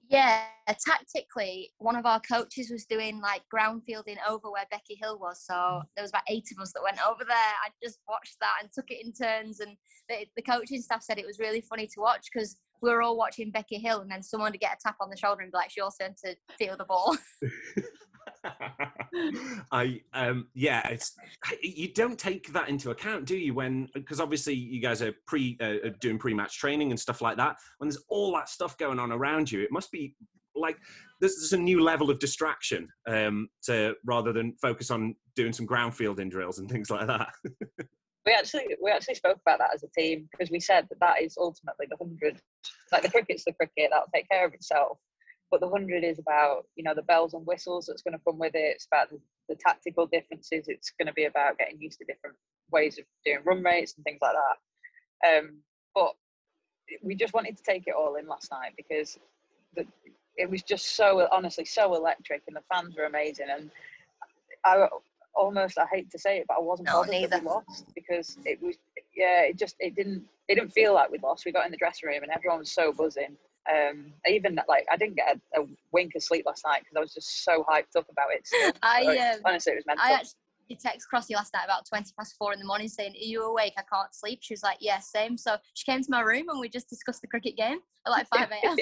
Yeah, 0.10 0.44
tactically, 0.86 1.72
one 1.80 1.96
of 1.96 2.06
our 2.06 2.22
coaches 2.22 2.70
was 2.72 2.86
doing 2.86 3.20
like 3.20 3.42
ground 3.50 3.84
fielding 3.86 4.18
over 4.28 4.50
where 4.50 4.66
Becky 4.72 4.98
Hill 5.02 5.20
was. 5.20 5.44
So 5.46 5.54
mm. 5.54 5.82
there 5.96 6.04
was 6.04 6.12
about 6.12 6.24
eight 6.30 6.48
of 6.52 6.62
us 6.62 6.72
that 6.74 6.84
went 6.84 7.00
over 7.06 7.24
there. 7.26 7.36
I 7.36 7.70
just 7.84 8.00
watched 8.08 8.38
that 8.40 8.60
and 8.62 8.70
took 8.74 8.90
it 8.90 9.06
in 9.06 9.12
turns. 9.12 9.60
And 9.60 9.76
the, 10.08 10.26
the 10.36 10.42
coaching 10.42 10.82
staff 10.82 11.04
said 11.04 11.18
it 11.18 11.26
was 11.26 11.40
really 11.40 11.62
funny 11.62 11.88
to 11.88 12.00
watch 12.00 12.28
because 12.32 12.58
we 12.82 12.92
were 12.92 13.02
all 13.02 13.18
watching 13.18 13.52
Becky 13.52 13.78
Hill, 13.78 14.02
and 14.02 14.12
then 14.12 14.22
someone 14.22 14.52
would 14.52 14.60
get 14.60 14.74
a 14.74 14.78
tap 14.82 14.98
on 15.02 15.10
the 15.10 15.18
shoulder 15.18 15.42
and 15.42 15.52
be 15.52 15.58
like, 15.58 15.72
"She 15.72 15.82
also 15.82 16.08
needs 16.08 16.22
to 16.22 16.36
field 16.60 16.80
the 16.80 16.86
ball." 16.86 17.18
I 19.72 20.02
um 20.14 20.48
yeah, 20.54 20.88
it's 20.90 21.16
you 21.62 21.94
don't 21.94 22.18
take 22.18 22.52
that 22.54 22.70
into 22.70 22.92
account, 22.92 23.26
do 23.26 23.38
you? 23.38 23.54
When 23.54 23.88
because 23.94 24.20
obviously 24.20 24.54
you 24.54 24.82
guys 24.82 25.02
are 25.02 25.14
pre 25.26 25.58
uh, 25.62 25.90
doing 26.00 26.18
pre-match 26.18 26.58
training 26.58 26.92
and 26.92 27.00
stuff 27.00 27.22
like 27.22 27.38
that. 27.38 27.58
When 27.78 27.90
there's 27.90 28.04
all 28.10 28.34
that 28.36 28.50
stuff 28.50 28.78
going 28.78 29.00
on 29.00 29.12
around 29.12 29.52
you, 29.52 29.62
it 29.62 29.72
must 29.72 29.92
be 29.92 30.16
like 30.56 30.78
there's, 31.22 31.54
a 31.54 31.58
new 31.58 31.84
level 31.84 32.10
of 32.10 32.20
distraction 32.20 32.88
um 33.08 33.48
to 33.64 33.94
rather 34.06 34.34
than 34.34 34.54
focus 34.62 34.90
on 34.90 35.16
doing 35.36 35.54
some 35.54 35.66
ground 35.66 35.96
fielding 35.96 36.30
drills 36.30 36.60
and 36.60 36.70
things 36.70 36.90
like 36.90 37.08
that. 37.08 37.30
we 38.26 38.34
actually 38.34 38.68
we 38.84 38.92
actually 38.92 39.16
spoke 39.16 39.38
about 39.46 39.60
that 39.60 39.74
as 39.74 39.84
a 39.84 40.00
team 40.00 40.28
because 40.32 40.52
we 40.52 40.60
said 40.60 40.86
that 40.90 41.00
that 41.00 41.22
is 41.22 41.36
ultimately 41.38 41.88
the 41.90 41.98
hundred. 41.98 42.40
Like 42.92 43.04
the 43.04 43.10
cricket's 43.10 43.46
the 43.46 43.54
cricket 43.54 43.90
that'll 43.92 44.08
take 44.14 44.30
care 44.30 44.46
of 44.46 44.54
itself 44.54 44.98
but 45.50 45.60
the 45.60 45.68
100 45.68 46.04
is 46.04 46.20
about 46.20 46.66
you 46.76 46.84
know 46.84 46.94
the 46.94 47.02
bells 47.04 47.34
and 47.34 47.46
whistles 47.46 47.86
that's 47.86 48.02
going 48.02 48.14
to 48.14 48.24
come 48.26 48.38
with 48.38 48.56
it 48.56 48.76
it's 48.76 48.86
about 48.86 49.10
the, 49.10 49.20
the 49.50 49.56
tactical 49.56 50.06
differences 50.06 50.66
it's 50.68 50.92
going 51.00 51.08
to 51.08 51.14
be 51.14 51.26
about 51.26 51.58
getting 51.58 51.80
used 51.80 52.00
to 52.00 52.06
different 52.06 52.36
ways 52.72 52.98
of 52.98 53.06
doing 53.26 53.40
run 53.46 53.64
rates 53.64 53.94
and 53.96 54.04
things 54.04 54.20
like 54.22 54.34
that. 54.34 55.38
Um, 55.38 55.58
but 55.94 56.14
we 57.04 57.16
just 57.16 57.34
wanted 57.34 57.58
to 57.58 57.64
take 57.64 57.88
it 57.88 57.96
all 57.98 58.16
in 58.16 58.28
last 58.28 58.52
night 58.52 58.74
because 58.78 59.18
the, 59.76 59.86
it 60.36 60.50
was 60.50 60.64
just 60.64 60.96
so 60.96 61.28
honestly 61.32 61.66
so 61.66 61.96
electric 61.96 62.44
and 62.48 62.56
the 62.56 62.62
fans 62.72 62.96
were 62.96 63.06
amazing 63.06 63.48
and 63.50 63.70
I 64.64 64.88
almost 65.36 65.78
I 65.78 65.86
hate 65.92 66.10
to 66.12 66.20
say 66.20 66.38
it 66.40 66.46
but 66.48 66.58
I 66.58 66.62
wasn't 66.62 66.88
no, 66.88 67.04
bothered 67.04 67.30
that 67.30 67.42
we 67.42 67.48
lost 67.48 67.86
because 67.94 68.38
it 68.46 68.62
was 68.62 68.76
yeah 69.16 69.42
it 69.42 69.58
just 69.58 69.76
it 69.80 69.96
didn't 69.96 70.24
it 70.48 70.56
didn't 70.56 70.72
feel 70.72 70.94
like 70.94 71.12
we 71.12 71.18
lost. 71.22 71.46
We 71.46 71.52
got 71.52 71.66
in 71.66 71.72
the 71.72 71.78
dressing 71.78 72.08
room 72.10 72.24
and 72.24 72.32
everyone 72.32 72.60
was 72.60 72.72
so 72.72 72.94
buzzing 72.94 73.36
um, 73.72 74.14
even 74.28 74.60
like 74.68 74.86
I 74.92 74.98
didn't 74.98 75.16
get 75.16 75.38
a, 75.56 75.62
a 75.62 75.66
wink 75.92 76.14
of 76.16 76.24
sleep 76.24 76.46
last 76.46 76.64
night 76.66 76.82
because 76.82 76.98
I 76.98 77.00
was 77.00 77.14
just 77.14 77.44
so 77.44 77.64
hyped 77.70 77.96
up 77.96 78.06
about 78.10 78.28
it. 78.32 78.46
Still. 78.46 78.72
I 78.84 79.34
um, 79.34 79.42
honestly, 79.46 79.74
it 79.74 79.78
was 79.78 79.86
mental. 79.86 80.06
I 80.06 80.14
actually 80.14 80.78
text 80.80 81.08
Crossy 81.14 81.36
last 81.36 81.54
night 81.54 81.66
about 81.66 81.86
twenty 81.86 82.12
past 82.18 82.36
four 82.38 82.54
in 82.54 82.60
the 82.60 82.66
morning 82.66 82.88
saying, 82.88 83.12
"Are 83.12 83.26
you 83.26 83.44
awake? 83.44 83.74
I 83.78 83.84
can't 83.92 84.14
sleep." 84.14 84.40
She 84.42 84.54
was 84.54 84.64
like, 84.64 84.78
"Yeah, 84.80 85.00
same." 85.00 85.38
So 85.38 85.58
she 85.74 85.90
came 85.90 86.02
to 86.02 86.10
my 86.10 86.22
room 86.22 86.50
and 86.50 86.60
we 86.60 86.70
just 86.70 86.90
discussed 86.90 87.22
the 87.22 87.28
cricket 87.28 87.58
game 87.58 87.80
at 88.06 88.10
like 88.10 88.28
five 88.28 88.50
a.m. 88.64 88.78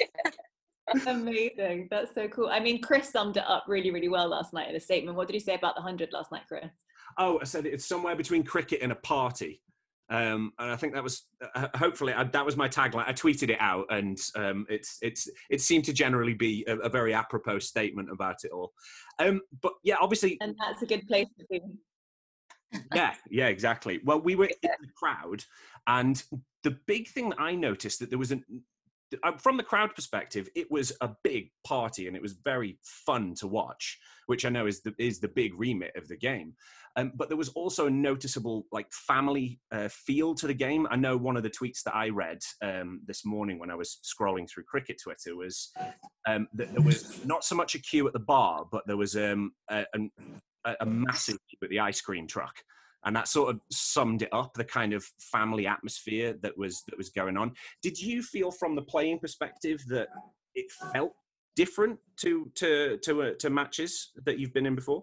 Amazing. 1.06 1.88
That's 1.90 2.14
so 2.14 2.28
cool. 2.28 2.48
I 2.48 2.60
mean, 2.60 2.80
Chris 2.80 3.10
summed 3.10 3.36
it 3.36 3.44
up 3.46 3.64
really, 3.66 3.90
really 3.90 4.08
well 4.08 4.28
last 4.28 4.52
night 4.52 4.68
in 4.68 4.76
a 4.76 4.80
statement. 4.80 5.16
What 5.16 5.26
did 5.26 5.34
you 5.34 5.40
say 5.40 5.54
about 5.54 5.74
the 5.74 5.80
100 5.80 6.12
last 6.12 6.30
night, 6.30 6.42
Chris? 6.46 6.70
Oh, 7.18 7.40
I 7.40 7.44
said 7.44 7.66
it's 7.66 7.86
somewhere 7.86 8.14
between 8.14 8.44
cricket 8.44 8.80
and 8.82 8.92
a 8.92 8.96
party. 8.96 9.62
Um, 10.08 10.52
and 10.58 10.70
I 10.70 10.76
think 10.76 10.94
that 10.94 11.02
was 11.02 11.22
uh, 11.54 11.66
hopefully 11.76 12.12
I, 12.12 12.24
that 12.24 12.46
was 12.46 12.56
my 12.56 12.68
tagline. 12.68 13.08
I 13.08 13.12
tweeted 13.12 13.50
it 13.50 13.58
out, 13.60 13.86
and 13.90 14.18
um, 14.36 14.66
it's 14.68 14.98
it's 15.02 15.28
it 15.50 15.60
seemed 15.60 15.84
to 15.86 15.92
generally 15.92 16.34
be 16.34 16.64
a, 16.68 16.76
a 16.76 16.88
very 16.88 17.12
apropos 17.12 17.58
statement 17.60 18.10
about 18.10 18.44
it 18.44 18.52
all. 18.52 18.72
Um, 19.18 19.40
but 19.62 19.72
yeah, 19.82 19.96
obviously, 20.00 20.38
and 20.40 20.54
that's 20.64 20.82
a 20.82 20.86
good 20.86 21.06
place 21.08 21.26
to 21.38 21.46
be. 21.50 21.60
yeah, 22.94 23.14
yeah, 23.30 23.48
exactly. 23.48 24.00
Well, 24.04 24.20
we 24.20 24.36
were 24.36 24.44
in 24.62 24.70
the 24.80 24.88
crowd, 24.96 25.42
and 25.88 26.22
the 26.62 26.78
big 26.86 27.08
thing 27.08 27.30
that 27.30 27.40
I 27.40 27.56
noticed 27.56 27.98
that 27.98 28.10
there 28.10 28.18
was 28.18 28.30
an 28.30 28.44
uh, 28.48 28.58
from 29.38 29.56
the 29.56 29.62
crowd 29.62 29.94
perspective, 29.94 30.48
it 30.54 30.70
was 30.70 30.92
a 31.00 31.10
big 31.22 31.50
party 31.64 32.06
and 32.06 32.16
it 32.16 32.22
was 32.22 32.34
very 32.44 32.78
fun 32.82 33.34
to 33.36 33.46
watch, 33.46 33.98
which 34.26 34.44
I 34.44 34.48
know 34.48 34.66
is 34.66 34.82
the 34.82 34.94
is 34.98 35.20
the 35.20 35.28
big 35.28 35.52
remit 35.58 35.92
of 35.96 36.08
the 36.08 36.16
game. 36.16 36.54
Um, 36.98 37.12
but 37.14 37.28
there 37.28 37.36
was 37.36 37.50
also 37.50 37.86
a 37.86 37.90
noticeable 37.90 38.66
like 38.72 38.90
family 38.90 39.60
uh, 39.70 39.88
feel 39.88 40.34
to 40.36 40.46
the 40.46 40.54
game. 40.54 40.86
I 40.90 40.96
know 40.96 41.16
one 41.16 41.36
of 41.36 41.42
the 41.42 41.50
tweets 41.50 41.82
that 41.84 41.94
I 41.94 42.08
read 42.08 42.38
um, 42.62 43.02
this 43.06 43.24
morning 43.24 43.58
when 43.58 43.70
I 43.70 43.74
was 43.74 43.98
scrolling 44.02 44.48
through 44.48 44.64
cricket 44.64 45.00
Twitter 45.02 45.36
was 45.36 45.72
um, 46.26 46.48
that 46.54 46.72
there 46.72 46.82
was 46.82 47.24
not 47.26 47.44
so 47.44 47.54
much 47.54 47.74
a 47.74 47.78
queue 47.80 48.06
at 48.06 48.14
the 48.14 48.18
bar, 48.18 48.66
but 48.72 48.86
there 48.86 48.96
was 48.96 49.14
um, 49.14 49.52
a, 49.70 49.84
a, 50.64 50.74
a 50.80 50.86
massive 50.86 51.36
queue 51.48 51.58
at 51.62 51.70
the 51.70 51.80
ice 51.80 52.00
cream 52.00 52.26
truck 52.26 52.54
and 53.06 53.16
that 53.16 53.28
sort 53.28 53.54
of 53.54 53.60
summed 53.70 54.22
it 54.22 54.28
up 54.32 54.52
the 54.54 54.64
kind 54.64 54.92
of 54.92 55.04
family 55.18 55.66
atmosphere 55.66 56.34
that 56.42 56.56
was 56.58 56.82
that 56.88 56.98
was 56.98 57.08
going 57.08 57.36
on 57.36 57.52
did 57.82 57.98
you 57.98 58.22
feel 58.22 58.50
from 58.50 58.74
the 58.74 58.82
playing 58.82 59.18
perspective 59.18 59.82
that 59.88 60.08
it 60.54 60.66
felt 60.92 61.14
different 61.54 61.98
to 62.18 62.50
to 62.54 62.98
to 62.98 63.22
uh, 63.22 63.30
to 63.38 63.48
matches 63.48 64.12
that 64.24 64.38
you've 64.38 64.52
been 64.52 64.66
in 64.66 64.74
before 64.74 65.02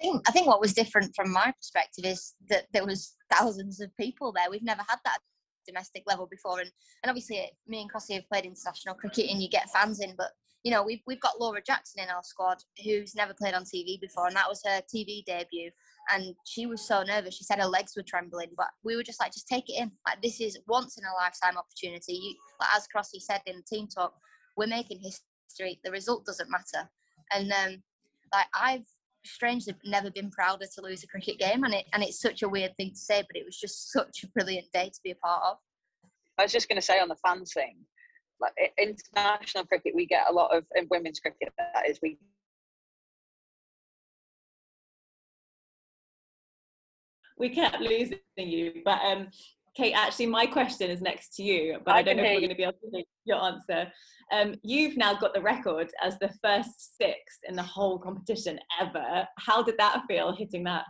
I 0.00 0.04
think 0.04 0.28
I 0.28 0.32
think 0.32 0.46
what 0.48 0.60
was 0.60 0.72
different 0.72 1.14
from 1.14 1.30
my 1.32 1.52
perspective 1.56 2.04
is 2.04 2.34
that 2.48 2.66
there 2.72 2.84
was 2.84 3.14
thousands 3.30 3.80
of 3.80 3.96
people 3.96 4.32
there. 4.32 4.50
We've 4.50 4.62
never 4.62 4.82
had 4.88 4.98
that 5.04 5.18
domestic 5.64 6.02
level 6.06 6.26
before, 6.26 6.58
and 6.58 6.70
and 7.02 7.10
obviously 7.10 7.48
me 7.68 7.82
and 7.82 7.92
Crossy 7.92 8.14
have 8.14 8.28
played 8.28 8.44
international 8.44 8.96
cricket, 8.96 9.30
and 9.30 9.40
you 9.40 9.48
get 9.48 9.70
fans 9.70 10.00
in, 10.00 10.14
but 10.16 10.32
you 10.64 10.70
know 10.70 10.82
we've 10.82 11.00
we've 11.06 11.20
got 11.20 11.40
Laura 11.40 11.60
Jackson 11.64 12.02
in 12.02 12.10
our 12.10 12.22
squad 12.22 12.58
who's 12.84 13.14
never 13.14 13.34
played 13.34 13.54
on 13.54 13.64
TV 13.64 14.00
before, 14.00 14.26
and 14.26 14.36
that 14.36 14.48
was 14.48 14.62
her 14.64 14.80
TV 14.82 15.24
debut, 15.24 15.70
and 16.12 16.34
she 16.46 16.66
was 16.66 16.86
so 16.86 17.02
nervous. 17.02 17.36
She 17.36 17.44
said 17.44 17.58
her 17.58 17.66
legs 17.66 17.92
were 17.96 18.04
trembling, 18.06 18.50
but 18.56 18.68
we 18.84 18.96
were 18.96 19.02
just 19.02 19.20
like, 19.20 19.32
just 19.32 19.48
take 19.48 19.68
it 19.68 19.80
in. 19.80 19.90
Like 20.06 20.22
this 20.22 20.40
is 20.40 20.58
once 20.68 20.98
in 20.98 21.04
a 21.04 21.14
lifetime 21.14 21.58
opportunity. 21.58 22.14
You, 22.14 22.34
like, 22.60 22.68
as 22.76 22.86
Crossy 22.94 23.20
said 23.20 23.40
in 23.46 23.56
the 23.56 23.76
team 23.76 23.88
talk, 23.88 24.14
we're 24.56 24.66
making 24.66 25.00
history. 25.00 25.80
The 25.84 25.90
result 25.90 26.24
doesn't 26.24 26.50
matter, 26.50 26.88
and 27.32 27.52
um, 27.52 27.82
like 28.32 28.46
I've 28.54 28.86
strangely 29.24 29.74
never 29.84 30.10
been 30.10 30.30
prouder 30.30 30.66
to 30.74 30.82
lose 30.82 31.04
a 31.04 31.06
cricket 31.06 31.38
game 31.38 31.62
and 31.62 31.74
it 31.74 31.84
and 31.92 32.02
it's 32.02 32.20
such 32.20 32.42
a 32.42 32.48
weird 32.48 32.76
thing 32.76 32.90
to 32.90 32.98
say 32.98 33.22
but 33.22 33.36
it 33.36 33.44
was 33.44 33.56
just 33.56 33.92
such 33.92 34.24
a 34.24 34.28
brilliant 34.28 34.66
day 34.72 34.86
to 34.86 35.00
be 35.04 35.12
a 35.12 35.14
part 35.14 35.40
of 35.48 35.56
i 36.38 36.42
was 36.42 36.50
just 36.50 36.68
going 36.68 36.76
to 36.76 36.82
say 36.82 36.98
on 36.98 37.08
the 37.08 37.16
fans 37.24 37.52
thing 37.52 37.76
like 38.42 38.72
international 38.78 39.64
cricket 39.64 39.94
we 39.94 40.06
get 40.06 40.28
a 40.28 40.32
lot 40.32 40.54
of 40.56 40.64
in 40.74 40.86
women's 40.90 41.20
cricket 41.20 41.52
that 41.56 41.88
is 41.88 41.98
we 42.02 42.18
we 47.38 47.48
kept 47.48 47.80
losing 47.80 48.18
you 48.36 48.82
but 48.84 48.98
um 49.04 49.28
Kate, 49.74 49.94
actually, 49.94 50.26
my 50.26 50.44
question 50.44 50.90
is 50.90 51.00
next 51.00 51.34
to 51.36 51.42
you, 51.42 51.78
but 51.84 51.94
I, 51.94 51.98
I 51.98 52.02
don't 52.02 52.18
know 52.18 52.24
if 52.24 52.34
we're 52.34 52.40
going 52.40 52.50
to 52.50 52.56
be 52.56 52.62
able 52.62 52.72
to 52.72 52.90
hear 52.92 53.04
your 53.24 53.42
answer. 53.42 53.90
Um, 54.30 54.54
you've 54.62 54.98
now 54.98 55.14
got 55.14 55.32
the 55.32 55.40
record 55.40 55.90
as 56.02 56.18
the 56.18 56.30
first 56.42 56.98
six 56.98 57.18
in 57.48 57.56
the 57.56 57.62
whole 57.62 57.98
competition 57.98 58.58
ever. 58.80 59.26
How 59.38 59.62
did 59.62 59.78
that 59.78 60.02
feel 60.08 60.36
hitting 60.36 60.64
that? 60.64 60.84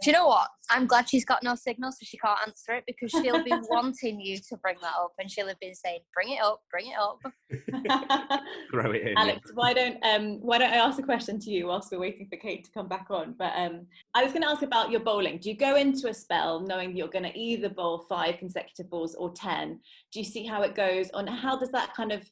Do 0.00 0.10
you 0.10 0.12
know 0.12 0.26
what? 0.26 0.48
I'm 0.70 0.86
glad 0.86 1.08
she's 1.08 1.24
got 1.24 1.42
no 1.42 1.54
signal, 1.54 1.92
so 1.92 1.98
she 2.02 2.16
can't 2.16 2.38
answer 2.46 2.74
it 2.74 2.84
because 2.86 3.10
she'll 3.10 3.42
be 3.42 3.52
wanting 3.68 4.20
you 4.20 4.38
to 4.38 4.56
bring 4.58 4.76
that 4.80 4.94
up, 4.98 5.12
and 5.18 5.30
she'll 5.30 5.48
have 5.48 5.58
been 5.60 5.74
saying, 5.74 6.00
"Bring 6.14 6.30
it 6.30 6.42
up, 6.42 6.60
bring 6.70 6.86
it 6.86 6.98
up." 6.98 7.18
Throw 8.70 8.92
it 8.92 9.02
in. 9.02 9.18
Alex, 9.18 9.50
why 9.54 9.72
don't 9.72 9.98
um, 10.04 10.38
why 10.40 10.58
don't 10.58 10.72
I 10.72 10.76
ask 10.76 10.98
a 10.98 11.02
question 11.02 11.38
to 11.40 11.50
you 11.50 11.66
whilst 11.66 11.90
we're 11.90 11.98
waiting 11.98 12.28
for 12.28 12.36
Kate 12.36 12.64
to 12.64 12.70
come 12.72 12.88
back 12.88 13.06
on? 13.10 13.34
But 13.38 13.52
um, 13.56 13.86
I 14.14 14.22
was 14.22 14.32
going 14.32 14.42
to 14.42 14.48
ask 14.48 14.62
about 14.62 14.90
your 14.90 15.00
bowling. 15.00 15.38
Do 15.38 15.50
you 15.50 15.56
go 15.56 15.76
into 15.76 16.08
a 16.08 16.14
spell 16.14 16.60
knowing 16.60 16.90
that 16.90 16.96
you're 16.96 17.08
going 17.08 17.24
to 17.24 17.38
either 17.38 17.68
bowl 17.68 18.06
five 18.08 18.38
consecutive 18.38 18.88
balls 18.88 19.14
or 19.14 19.32
ten? 19.32 19.80
Do 20.12 20.20
you 20.20 20.24
see 20.24 20.46
how 20.46 20.62
it 20.62 20.74
goes? 20.74 21.10
On 21.10 21.26
how 21.26 21.58
does 21.58 21.70
that 21.72 21.94
kind 21.94 22.12
of 22.12 22.22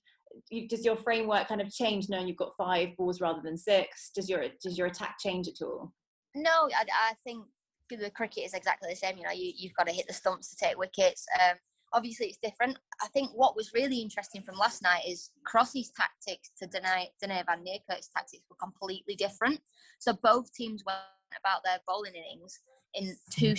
does 0.68 0.84
your 0.84 0.96
framework 0.96 1.48
kind 1.48 1.60
of 1.60 1.72
change 1.72 2.08
knowing 2.08 2.28
you've 2.28 2.36
got 2.36 2.56
five 2.56 2.96
balls 2.96 3.20
rather 3.20 3.42
than 3.42 3.58
six? 3.58 4.10
Does 4.14 4.28
your 4.28 4.44
does 4.62 4.78
your 4.78 4.86
attack 4.86 5.16
change 5.18 5.48
at 5.48 5.62
all? 5.62 5.92
No, 6.34 6.68
I, 6.76 6.84
I 7.10 7.14
think 7.24 7.44
the 7.88 8.10
cricket 8.10 8.44
is 8.44 8.54
exactly 8.54 8.88
the 8.90 8.96
same. 8.96 9.16
You 9.16 9.24
know, 9.24 9.32
you, 9.32 9.52
you've 9.56 9.74
got 9.74 9.86
to 9.86 9.92
hit 9.92 10.06
the 10.06 10.14
stumps 10.14 10.50
to 10.50 10.56
take 10.56 10.78
wickets. 10.78 11.26
Um, 11.40 11.56
obviously, 11.92 12.26
it's 12.26 12.38
different. 12.42 12.78
I 13.02 13.08
think 13.08 13.30
what 13.34 13.56
was 13.56 13.72
really 13.74 13.98
interesting 13.98 14.42
from 14.42 14.56
last 14.56 14.82
night 14.82 15.02
is 15.08 15.30
Crossy's 15.44 15.90
tactics 15.90 16.50
to 16.60 16.66
deny 16.66 17.08
Dane 17.20 17.42
van 17.46 17.64
Niekerk's 17.64 18.08
tactics 18.14 18.44
were 18.48 18.56
completely 18.56 19.14
different. 19.14 19.60
So 19.98 20.12
both 20.22 20.52
teams 20.52 20.84
went 20.86 20.98
about 21.38 21.62
their 21.64 21.78
bowling 21.86 22.14
innings 22.14 22.60
in 22.94 23.16
two 23.30 23.54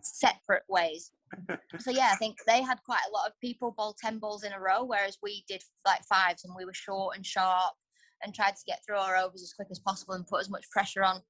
separate 0.00 0.64
ways. 0.68 1.12
so 1.78 1.90
yeah, 1.90 2.10
I 2.12 2.16
think 2.16 2.36
they 2.46 2.62
had 2.62 2.82
quite 2.84 3.02
a 3.08 3.12
lot 3.12 3.26
of 3.26 3.40
people 3.40 3.74
bowl 3.76 3.96
ten 4.00 4.18
balls 4.18 4.44
in 4.44 4.52
a 4.52 4.60
row, 4.60 4.84
whereas 4.84 5.18
we 5.22 5.44
did 5.48 5.62
like 5.86 6.04
fives 6.04 6.44
and 6.44 6.54
we 6.56 6.64
were 6.64 6.74
short 6.74 7.16
and 7.16 7.26
sharp 7.26 7.74
and 8.22 8.34
tried 8.34 8.56
to 8.56 8.64
get 8.66 8.80
through 8.84 8.96
our 8.96 9.16
overs 9.16 9.42
as 9.42 9.52
quick 9.52 9.68
as 9.70 9.78
possible 9.80 10.14
and 10.14 10.26
put 10.26 10.40
as 10.40 10.48
much 10.50 10.70
pressure 10.70 11.02
on 11.02 11.20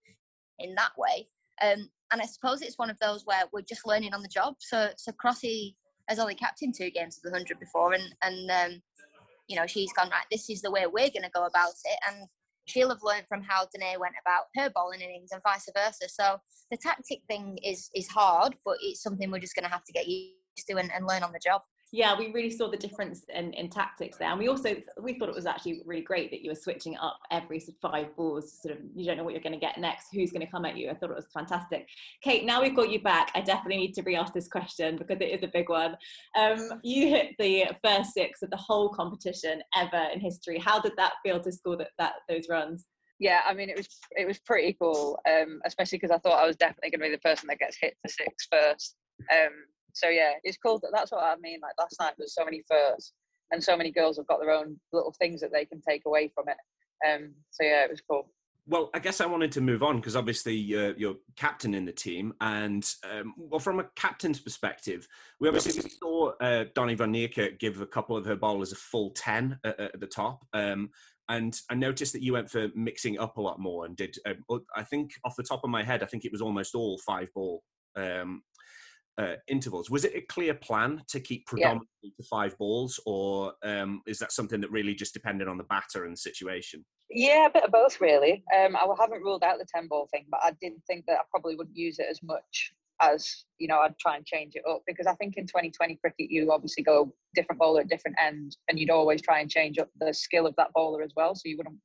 in 0.59 0.75
that 0.75 0.93
way. 0.97 1.29
Um, 1.63 1.89
and 2.13 2.21
I 2.21 2.27
suppose 2.27 2.63
it's 2.63 2.79
one 2.79 2.91
of 2.91 2.99
those 3.01 3.25
where 3.25 3.45
we're 3.53 3.63
just 3.63 3.87
learning 3.87 4.15
on 4.15 4.23
the 4.23 4.29
job. 4.29 4.55
So 4.61 4.91
so 4.97 5.13
Crossy 5.13 5.75
has 6.09 6.19
only 6.19 6.35
captained 6.35 6.75
two 6.77 6.91
games 6.91 7.17
of 7.17 7.23
the 7.23 7.37
hundred 7.37 7.59
before, 7.59 7.93
and 7.93 8.15
and 8.23 8.51
um, 8.51 8.83
you 9.49 9.57
know 9.57 9.67
she's 9.67 9.93
gone 9.93 10.11
right. 10.11 10.27
This 10.31 10.49
is 10.51 10.63
the 10.63 10.71
way 10.71 10.87
we're 10.87 11.11
going 11.11 11.23
to 11.23 11.31
go 11.35 11.47
about 11.47 11.73
it, 11.85 11.99
and 12.09 12.29
she'll 12.67 12.91
have 12.91 13.03
learned 13.03 13.27
from 13.29 13.43
how 13.43 13.67
Dane 13.75 14.01
went 14.01 14.15
about 14.25 14.45
her 14.57 14.71
bowling 14.75 15.01
innings 15.01 15.31
and 15.33 15.43
vice 15.43 15.69
versa. 15.75 16.09
So 16.09 16.39
the 16.71 16.77
tactic 16.77 17.23
thing 17.29 17.59
is 17.65 17.91
is 17.95 18.09
hard, 18.09 18.57
but 18.65 18.77
it's 18.81 19.03
something 19.03 19.31
we're 19.31 19.39
just 19.39 19.55
going 19.55 19.65
to 19.65 19.71
have 19.71 19.85
to 19.85 19.93
get 19.93 20.07
used 20.07 20.35
to 20.69 20.77
and, 20.77 20.93
and 20.93 21.07
learn 21.07 21.23
on 21.23 21.33
the 21.33 21.41
job 21.41 21.63
yeah, 21.95 22.19
we 22.19 22.33
really 22.33 22.51
saw 22.51 22.69
the 22.69 22.77
difference 22.77 23.23
in, 23.33 23.53
in 23.53 23.71
tactics 23.71 24.17
there. 24.17 24.29
And 24.29 24.39
we 24.41 24.49
also 24.49 24.75
we 25.01 25.15
thought 25.15 25.29
it 25.29 25.35
was 25.35 25.47
actually 25.47 25.81
really 25.87 26.03
great 26.03 26.29
that 26.33 26.43
you 26.43 26.51
were 26.51 26.57
switching 26.57 26.97
up 26.97 27.21
every 27.31 27.65
five 27.81 28.17
balls. 28.17 28.53
Sort 28.61 28.77
of, 28.77 28.81
you 28.97 29.07
don't 29.07 29.17
know 29.17 29.23
what 29.23 29.33
you're 29.33 29.43
going 29.43 29.53
to 29.53 29.61
get 29.61 29.79
next. 29.79 30.09
Who's 30.13 30.33
going 30.33 30.45
to 30.45 30.51
come 30.51 30.65
at 30.65 30.77
you? 30.77 30.91
I 30.91 30.95
thought 30.95 31.11
it 31.11 31.17
was 31.17 31.29
fantastic. 31.33 31.87
Kate, 32.21 32.45
now 32.45 32.61
we've 32.61 32.75
got 32.75 32.91
you 32.91 33.01
back. 33.01 33.31
I 33.37 33.43
definitely 33.43 33.77
need 33.77 33.95
to 33.95 34.03
re-ask 34.03 34.35
this 34.35 34.49
question 34.49 34.97
because 34.97 35.19
it 35.21 35.31
is 35.31 35.45
a 35.45 35.47
big 35.47 35.69
one. 35.69 35.97
Um, 36.37 36.81
you 36.83 37.11
hit 37.11 37.37
the 37.39 37.67
first 37.85 38.13
six 38.13 38.43
of 38.43 38.51
the 38.51 38.57
whole 38.57 38.89
competition 38.89 39.63
ever 39.77 40.09
in 40.13 40.19
history. 40.19 40.59
How 40.59 40.81
did 40.81 40.95
that 40.97 41.13
feel 41.25 41.41
to 41.43 41.53
score 41.53 41.77
that, 41.77 41.91
that 42.01 42.15
those 42.29 42.49
runs? 42.51 42.87
yeah, 43.21 43.43
I 43.47 43.55
mean, 43.55 43.71
it 43.71 43.77
was 43.77 43.89
it 44.11 44.27
was 44.27 44.41
pretty 44.41 44.77
cool, 44.81 45.21
um, 45.31 45.61
especially 45.65 45.99
because 45.99 46.11
I 46.11 46.19
thought 46.19 46.43
I 46.43 46.47
was 46.47 46.57
definitely 46.57 46.91
going 46.91 47.01
to 47.01 47.07
be 47.07 47.15
the 47.15 47.21
person 47.21 47.47
that 47.47 47.61
gets 47.61 47.79
hit 47.81 47.95
for 48.03 48.09
six 48.09 48.49
first. 48.51 48.97
Um, 49.33 49.53
so 49.95 50.09
yeah, 50.09 50.33
it's 50.43 50.59
cool. 50.59 50.79
That, 50.81 50.91
that's 50.93 51.13
what 51.13 51.23
I 51.23 51.37
mean. 51.41 51.61
Like 51.63 51.75
last 51.79 51.97
night, 52.01 52.15
there's 52.19 52.35
so 52.35 52.45
many 52.45 52.63
firsts, 52.69 53.13
and 53.51 53.63
so 53.63 53.77
many 53.77 53.91
girls 53.91 54.19
have 54.19 54.27
got 54.27 54.41
their 54.41 54.51
own 54.51 54.79
little 54.93 55.15
things 55.19 55.41
that 55.41 55.53
they 55.53 55.65
can 55.65 55.81
take 55.89 56.03
away 56.07 56.31
from 56.35 56.47
it. 56.49 56.57
Um, 57.09 57.33
so 57.51 57.65
yeah, 57.65 57.85
it 57.85 57.91
was 57.91 58.03
cool. 58.09 58.29
Well, 58.67 58.89
I 58.95 58.99
guess 58.99 59.21
I 59.21 59.27
wanted 59.27 59.53
to 59.53 59.61
move 59.61 59.83
on 59.83 59.97
because 59.97 60.17
obviously 60.17 60.57
uh, 60.75 60.95
you're 60.97 61.17
captain 61.37 61.75
in 61.75 61.85
the 61.85 61.93
team, 61.93 62.33
and 62.41 62.85
um, 63.11 63.35
well, 63.37 63.61
from 63.61 63.79
a 63.79 63.85
captain's 63.95 64.41
perspective, 64.41 65.07
we 65.39 65.49
obviously 65.49 65.89
saw 65.91 66.33
uh, 66.41 66.65
Dane 66.75 66.97
van 66.97 67.13
Niekerk 67.13 67.59
give 67.59 67.81
a 67.81 67.87
couple 67.87 68.17
of 68.17 68.25
her 68.25 68.37
bowlers 68.37 68.73
a 68.73 68.77
full 68.77 69.11
ten 69.11 69.59
at, 69.65 69.79
at 69.79 70.01
the 70.01 70.07
top. 70.07 70.45
Um, 70.53 70.91
and 71.29 71.59
I 71.71 71.75
noticed 71.75 72.13
that 72.13 72.23
you 72.23 72.35
went 72.35 72.51
for 72.51 72.69
mixing 72.75 73.19
up 73.19 73.37
a 73.37 73.41
lot 73.41 73.59
more 73.59 73.87
and 73.87 73.97
did. 73.97 74.17
Uh, 74.27 74.59
I 74.75 74.83
think 74.83 75.13
off 75.25 75.37
the 75.37 75.43
top 75.43 75.63
of 75.63 75.71
my 75.71 75.83
head, 75.83 76.03
I 76.03 76.07
think 76.07 76.25
it 76.25 76.33
was 76.33 76.43
almost 76.43 76.75
all 76.75 76.99
five 77.07 77.29
ball 77.35 77.63
um, 77.97 78.43
uh, 79.19 79.35
intervals. 79.49 79.91
Was 79.91 80.05
it 80.05 80.15
a 80.15 80.21
clear 80.23 80.55
plan 80.55 81.03
to 81.09 81.21
keep 81.21 81.47
predominantly 81.47 81.89
yeah. 82.03 82.11
to 82.19 82.25
five 82.29 82.57
balls, 82.59 83.01
or 83.07 83.53
um, 83.63 84.03
is 84.07 84.19
that 84.19 84.33
something 84.33 84.61
that 84.61 84.71
really 84.71 84.95
just 84.95 85.15
depended 85.15 85.49
on 85.49 85.59
the 85.59 85.65
batter 85.65 86.05
and 86.05 86.15
the 86.15 86.21
situation? 86.21 86.85
Yeah, 87.11 87.47
a 87.47 87.51
bit 87.51 87.65
of 87.65 87.71
both, 87.71 88.01
really. 88.01 88.43
Um, 88.57 88.77
I 88.77 88.87
haven't 88.99 89.23
ruled 89.23 89.45
out 89.45 89.59
the 89.59 89.67
ten 89.73 89.89
ball 89.89 90.09
thing, 90.13 90.27
but 90.31 90.41
I 90.43 90.53
did 90.61 90.73
think 90.87 91.05
that 91.07 91.19
I 91.19 91.23
probably 91.31 91.55
wouldn't 91.55 91.77
use 91.77 91.99
it 91.99 92.07
as 92.11 92.23
much 92.23 92.73
as 93.03 93.45
you 93.59 93.67
know 93.67 93.81
I'd 93.81 93.99
try 93.99 94.17
and 94.17 94.25
change 94.25 94.55
it 94.55 94.63
up 94.69 94.83
because 94.87 95.07
I 95.07 95.15
think 95.15 95.37
in 95.37 95.47
2020 95.49 95.97
cricket 95.97 96.31
you 96.31 96.53
obviously 96.53 96.85
go 96.85 97.13
different 97.35 97.59
bowler 97.59 97.81
at 97.81 97.89
different 97.89 98.17
ends, 98.21 98.59
and 98.69 98.79
you'd 98.79 98.91
always 98.91 99.23
try 99.23 99.41
and 99.41 99.51
change 99.51 99.79
up 99.79 99.91
the 100.01 100.13
skill 100.13 100.47
of 100.47 100.55
that 100.57 100.73
bowler 100.75 101.03
as 101.03 101.13
well. 101.17 101.35
So 101.35 101.43
you 101.45 101.57
wouldn't 101.57 101.79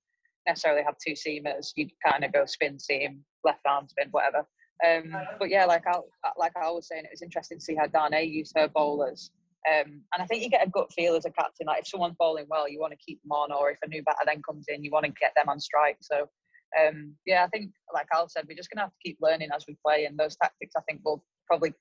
necessarily 0.48 0.84
have 0.84 0.96
two 1.06 1.14
seamers. 1.14 1.72
You'd 1.76 1.92
kind 2.06 2.24
of 2.24 2.34
go 2.34 2.46
spin 2.46 2.80
seam, 2.80 3.24
left 3.44 3.62
arm 3.68 3.88
spin, 3.88 4.08
whatever. 4.12 4.46
Um, 4.86 5.14
but 5.38 5.50
yeah, 5.50 5.66
like 5.66 5.84
I 5.88 6.00
like 6.38 6.54
I 6.56 6.70
was 6.72 6.88
saying, 6.88 7.04
it 7.06 7.12
was 7.12 7.22
interesting 7.22 7.58
to 7.58 7.64
see 7.64 7.76
how 7.76 7.88
Dane 7.88 8.32
used 8.32 8.54
her 8.58 8.68
bowlers. 8.68 9.32
Um, 9.70 10.02
and 10.14 10.24
I 10.24 10.26
think 10.26 10.42
you 10.42 10.50
get 10.50 10.66
a 10.66 10.70
gut 10.70 10.92
feel 10.94 11.16
as 11.16 11.26
a 11.26 11.32
captain. 11.32 11.68
Like 11.68 11.82
if 11.82 11.88
someone's 11.88 12.16
bowling 12.18 12.46
well, 12.50 12.70
you 12.70 12.80
want 12.80 12.94
to 12.94 13.06
keep 13.06 13.22
them 13.22 13.32
on, 13.32 13.52
or 13.52 13.72
if 13.72 13.78
a 13.84 13.90
new 13.90 14.02
batter 14.04 14.24
then 14.26 14.42
comes 14.42 14.66
in, 14.70 14.84
you 14.84 14.92
want 14.92 15.06
to 15.06 15.12
get 15.20 15.34
them 15.36 15.50
on 15.50 15.60
strike. 15.60 15.98
So 16.02 16.30
um, 16.80 17.16
yeah, 17.26 17.44
I 17.44 17.48
think 17.48 17.72
like 17.94 18.08
Al 18.14 18.30
said, 18.30 18.46
we're 18.48 18.56
just 18.56 18.70
gonna 18.70 18.84
have 18.86 18.92
to 18.92 19.04
keep 19.04 19.18
learning 19.22 19.50
as 19.54 19.66
we 19.68 19.78
play, 19.86 20.06
and 20.06 20.18
those 20.18 20.38
tactics 20.38 20.74
I 20.78 20.82
think 20.88 21.02
will 21.04 21.24
probably 21.48 21.74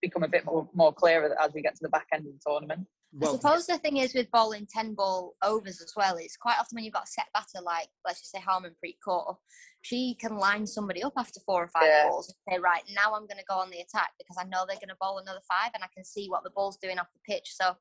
become 0.00 0.22
a 0.22 0.28
bit 0.28 0.44
more 0.44 0.68
more 0.74 0.92
clearer 0.92 1.36
as 1.40 1.52
we 1.54 1.62
get 1.62 1.74
to 1.74 1.82
the 1.82 1.88
back 1.88 2.06
end 2.12 2.26
of 2.26 2.32
the 2.32 2.40
tournament. 2.46 2.86
Well, 3.12 3.32
I 3.32 3.36
suppose 3.36 3.66
the 3.66 3.78
thing 3.78 3.96
is 3.96 4.14
with 4.14 4.30
bowling 4.30 4.66
10 4.70 4.94
ball 4.94 5.34
overs 5.42 5.80
as 5.80 5.94
well, 5.96 6.16
it's 6.16 6.36
quite 6.36 6.56
often 6.60 6.76
when 6.76 6.84
you've 6.84 6.92
got 6.92 7.04
a 7.04 7.10
set 7.10 7.26
batter 7.32 7.64
like, 7.64 7.88
let's 8.04 8.20
just 8.20 8.32
say 8.32 8.38
Harmanpreet 8.38 8.98
Kaur, 9.06 9.36
she 9.80 10.14
can 10.20 10.36
line 10.36 10.66
somebody 10.66 11.02
up 11.02 11.14
after 11.16 11.40
four 11.46 11.62
or 11.62 11.68
five 11.68 11.84
yeah. 11.86 12.08
balls 12.08 12.28
and 12.28 12.54
say, 12.54 12.60
right, 12.60 12.82
now 12.94 13.14
I'm 13.14 13.26
going 13.26 13.38
to 13.38 13.44
go 13.48 13.56
on 13.56 13.70
the 13.70 13.78
attack 13.78 14.10
because 14.18 14.36
I 14.38 14.44
know 14.44 14.66
they're 14.66 14.76
going 14.76 14.88
to 14.88 14.96
bowl 15.00 15.18
another 15.18 15.40
five 15.48 15.70
and 15.74 15.82
I 15.82 15.86
can 15.94 16.04
see 16.04 16.28
what 16.28 16.44
the 16.44 16.50
ball's 16.50 16.76
doing 16.76 16.98
off 16.98 17.08
the 17.14 17.32
pitch. 17.32 17.54
So 17.54 17.76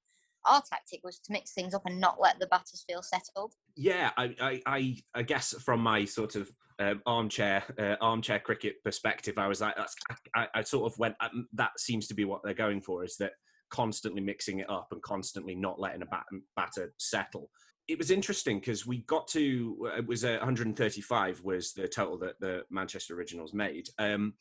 our 0.48 0.62
tactic 0.70 1.02
was 1.04 1.20
to 1.20 1.32
mix 1.32 1.54
things 1.54 1.74
up 1.74 1.84
and 1.86 2.00
not 2.00 2.20
let 2.20 2.40
the 2.40 2.48
batters 2.48 2.84
feel 2.88 3.02
settled. 3.02 3.54
Yeah, 3.76 4.12
I, 4.18 4.62
I, 4.66 4.98
I 5.14 5.22
guess 5.24 5.54
from 5.64 5.82
my 5.82 6.06
sort 6.06 6.36
of 6.36 6.52
um, 6.80 7.02
armchair 7.06 7.64
uh, 7.80 7.96
armchair 8.02 8.40
cricket 8.40 8.76
perspective, 8.84 9.38
I 9.38 9.48
was 9.48 9.62
like, 9.62 9.76
that's, 9.76 9.96
I, 10.36 10.48
I 10.56 10.62
sort 10.64 10.92
of 10.92 10.98
went. 11.00 11.16
Um, 11.20 11.48
that 11.54 11.80
seems 11.80 12.08
to 12.08 12.14
be 12.14 12.26
what 12.26 12.42
they're 12.44 12.54
going 12.54 12.82
for. 12.82 13.04
Is 13.04 13.18
that 13.18 13.34
constantly 13.70 14.22
mixing 14.22 14.60
it 14.60 14.70
up 14.70 14.88
and 14.92 15.02
constantly 15.02 15.56
not 15.56 15.80
letting 15.80 16.02
a 16.02 16.06
bat, 16.06 16.26
batter 16.56 16.94
settle. 16.98 17.50
It 17.88 17.98
was 17.98 18.12
interesting 18.12 18.60
because 18.60 18.86
we 18.86 19.00
got 19.04 19.28
to 19.30 19.90
it 19.98 20.06
was 20.06 20.26
uh, 20.26 20.38
135 20.40 21.42
was 21.44 21.74
the 21.74 21.88
total 21.88 22.18
that 22.20 22.40
the 22.40 22.64
Manchester 22.70 23.16
Originals 23.16 23.54
made. 23.54 23.88
Um, 23.98 24.34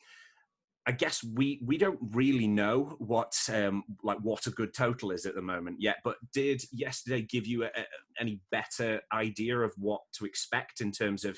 I 0.87 0.91
guess 0.91 1.21
we 1.21 1.59
we 1.65 1.77
don't 1.77 1.99
really 2.13 2.47
know 2.47 2.95
what 2.99 3.33
um, 3.53 3.83
like 4.03 4.19
what 4.21 4.47
a 4.47 4.51
good 4.51 4.73
total 4.73 5.11
is 5.11 5.25
at 5.25 5.35
the 5.35 5.41
moment 5.41 5.77
yet. 5.79 5.97
But 6.01 6.15
did 6.33 6.63
yesterday 6.71 7.23
give 7.29 7.45
you 7.45 7.63
a, 7.63 7.67
a, 7.67 7.85
any 8.21 8.39
better 8.51 9.01
idea 9.13 9.59
of 9.59 9.73
what 9.75 9.99
to 10.13 10.25
expect 10.25 10.79
in 10.79 10.93
terms 10.93 11.25
of 11.25 11.37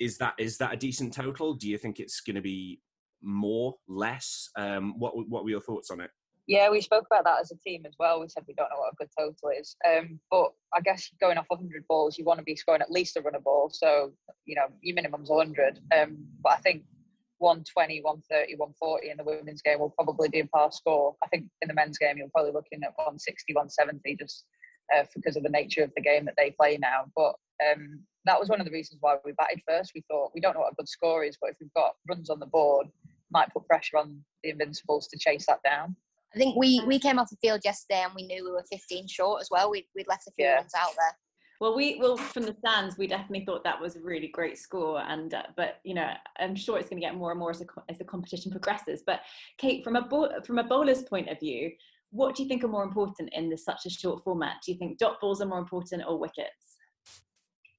is 0.00 0.18
that 0.18 0.34
is 0.38 0.58
that 0.58 0.74
a 0.74 0.76
decent 0.76 1.14
total? 1.14 1.54
Do 1.54 1.68
you 1.68 1.78
think 1.78 2.00
it's 2.00 2.20
going 2.20 2.34
to 2.34 2.42
be 2.42 2.80
more, 3.22 3.74
less? 3.86 4.50
Um, 4.58 4.98
what 4.98 5.12
what 5.28 5.44
were 5.44 5.50
your 5.50 5.60
thoughts 5.60 5.92
on 5.92 6.00
it? 6.00 6.10
Yeah, 6.48 6.68
we 6.68 6.80
spoke 6.80 7.06
about 7.06 7.24
that 7.24 7.40
as 7.40 7.52
a 7.52 7.56
team 7.56 7.84
as 7.86 7.94
well. 7.98 8.20
We 8.20 8.28
said 8.28 8.42
we 8.46 8.54
don't 8.54 8.68
know 8.70 8.80
what 8.80 8.92
a 8.92 8.96
good 8.96 9.08
total 9.18 9.50
is. 9.58 9.76
Um, 9.86 10.18
but 10.30 10.50
I 10.74 10.80
guess 10.80 11.10
going 11.18 11.38
off 11.38 11.46
100 11.48 11.86
balls, 11.88 12.18
you 12.18 12.24
want 12.24 12.38
to 12.38 12.44
be 12.44 12.54
scoring 12.54 12.82
at 12.82 12.90
least 12.90 13.16
a 13.16 13.22
runner 13.22 13.40
ball. 13.40 13.70
So, 13.72 14.12
you 14.44 14.54
know, 14.54 14.66
your 14.82 14.94
minimum's 14.94 15.30
100. 15.30 15.80
Um, 15.98 16.18
but 16.42 16.52
I 16.52 16.56
think 16.56 16.82
120, 17.44 18.00
130, 18.00 18.56
140 18.56 19.10
in 19.10 19.16
the 19.18 19.24
women's 19.24 19.62
game 19.62 19.78
will 19.78 19.90
probably 19.90 20.28
be 20.28 20.40
a 20.40 20.46
par 20.46 20.72
score. 20.72 21.14
I 21.22 21.28
think 21.28 21.46
in 21.60 21.68
the 21.68 21.74
men's 21.74 21.98
game, 21.98 22.16
you're 22.16 22.32
probably 22.32 22.52
looking 22.52 22.82
at 22.82 22.96
160, 22.96 23.52
170 23.52 24.16
just 24.16 24.46
uh, 24.94 25.04
because 25.14 25.36
of 25.36 25.42
the 25.42 25.48
nature 25.48 25.84
of 25.84 25.92
the 25.94 26.02
game 26.02 26.24
that 26.24 26.34
they 26.36 26.50
play 26.50 26.78
now. 26.80 27.04
But 27.14 27.34
um, 27.60 28.00
that 28.24 28.40
was 28.40 28.48
one 28.48 28.60
of 28.60 28.66
the 28.66 28.72
reasons 28.72 28.98
why 29.00 29.16
we 29.24 29.32
batted 29.32 29.60
first. 29.68 29.92
We 29.94 30.02
thought 30.10 30.32
we 30.34 30.40
don't 30.40 30.54
know 30.54 30.60
what 30.60 30.72
a 30.72 30.76
good 30.76 30.88
score 30.88 31.24
is, 31.24 31.36
but 31.40 31.50
if 31.50 31.56
we've 31.60 31.72
got 31.74 31.94
runs 32.08 32.30
on 32.30 32.40
the 32.40 32.46
board, 32.46 32.86
might 33.30 33.52
put 33.52 33.66
pressure 33.66 33.98
on 33.98 34.24
the 34.42 34.50
Invincibles 34.50 35.08
to 35.08 35.18
chase 35.18 35.46
that 35.46 35.62
down. 35.64 35.96
I 36.34 36.38
think 36.38 36.56
we 36.56 36.82
we 36.86 36.98
came 36.98 37.18
off 37.18 37.30
the 37.30 37.36
field 37.36 37.60
yesterday 37.64 38.02
and 38.02 38.12
we 38.14 38.26
knew 38.26 38.44
we 38.44 38.50
were 38.50 38.64
15 38.70 39.06
short 39.06 39.40
as 39.40 39.48
well. 39.50 39.70
We'd, 39.70 39.86
we'd 39.94 40.08
left 40.08 40.26
a 40.26 40.32
few 40.32 40.46
yeah. 40.46 40.54
runs 40.54 40.72
out 40.76 40.90
there. 40.98 41.16
Well, 41.60 41.76
we 41.76 41.98
well 42.00 42.16
from 42.16 42.44
the 42.44 42.56
stands, 42.58 42.98
we 42.98 43.06
definitely 43.06 43.44
thought 43.44 43.64
that 43.64 43.80
was 43.80 43.96
a 43.96 44.00
really 44.00 44.28
great 44.28 44.58
score, 44.58 45.00
and 45.00 45.34
uh, 45.34 45.44
but 45.56 45.80
you 45.84 45.94
know, 45.94 46.10
I'm 46.38 46.54
sure 46.54 46.78
it's 46.78 46.88
going 46.88 47.00
to 47.00 47.06
get 47.06 47.14
more 47.14 47.30
and 47.30 47.38
more 47.38 47.50
as, 47.50 47.60
a, 47.60 47.66
as 47.88 47.98
the 47.98 48.04
competition 48.04 48.50
progresses. 48.50 49.02
But 49.06 49.20
Kate, 49.58 49.84
from 49.84 49.96
a 49.96 50.08
from 50.44 50.58
a 50.58 50.64
bowler's 50.64 51.02
point 51.02 51.28
of 51.28 51.38
view, 51.38 51.70
what 52.10 52.34
do 52.34 52.42
you 52.42 52.48
think 52.48 52.64
are 52.64 52.68
more 52.68 52.84
important 52.84 53.30
in 53.32 53.48
this 53.48 53.64
such 53.64 53.86
a 53.86 53.90
short 53.90 54.22
format? 54.24 54.56
Do 54.64 54.72
you 54.72 54.78
think 54.78 54.98
dot 54.98 55.20
balls 55.20 55.40
are 55.40 55.46
more 55.46 55.58
important 55.58 56.02
or 56.06 56.18
wickets? 56.18 56.76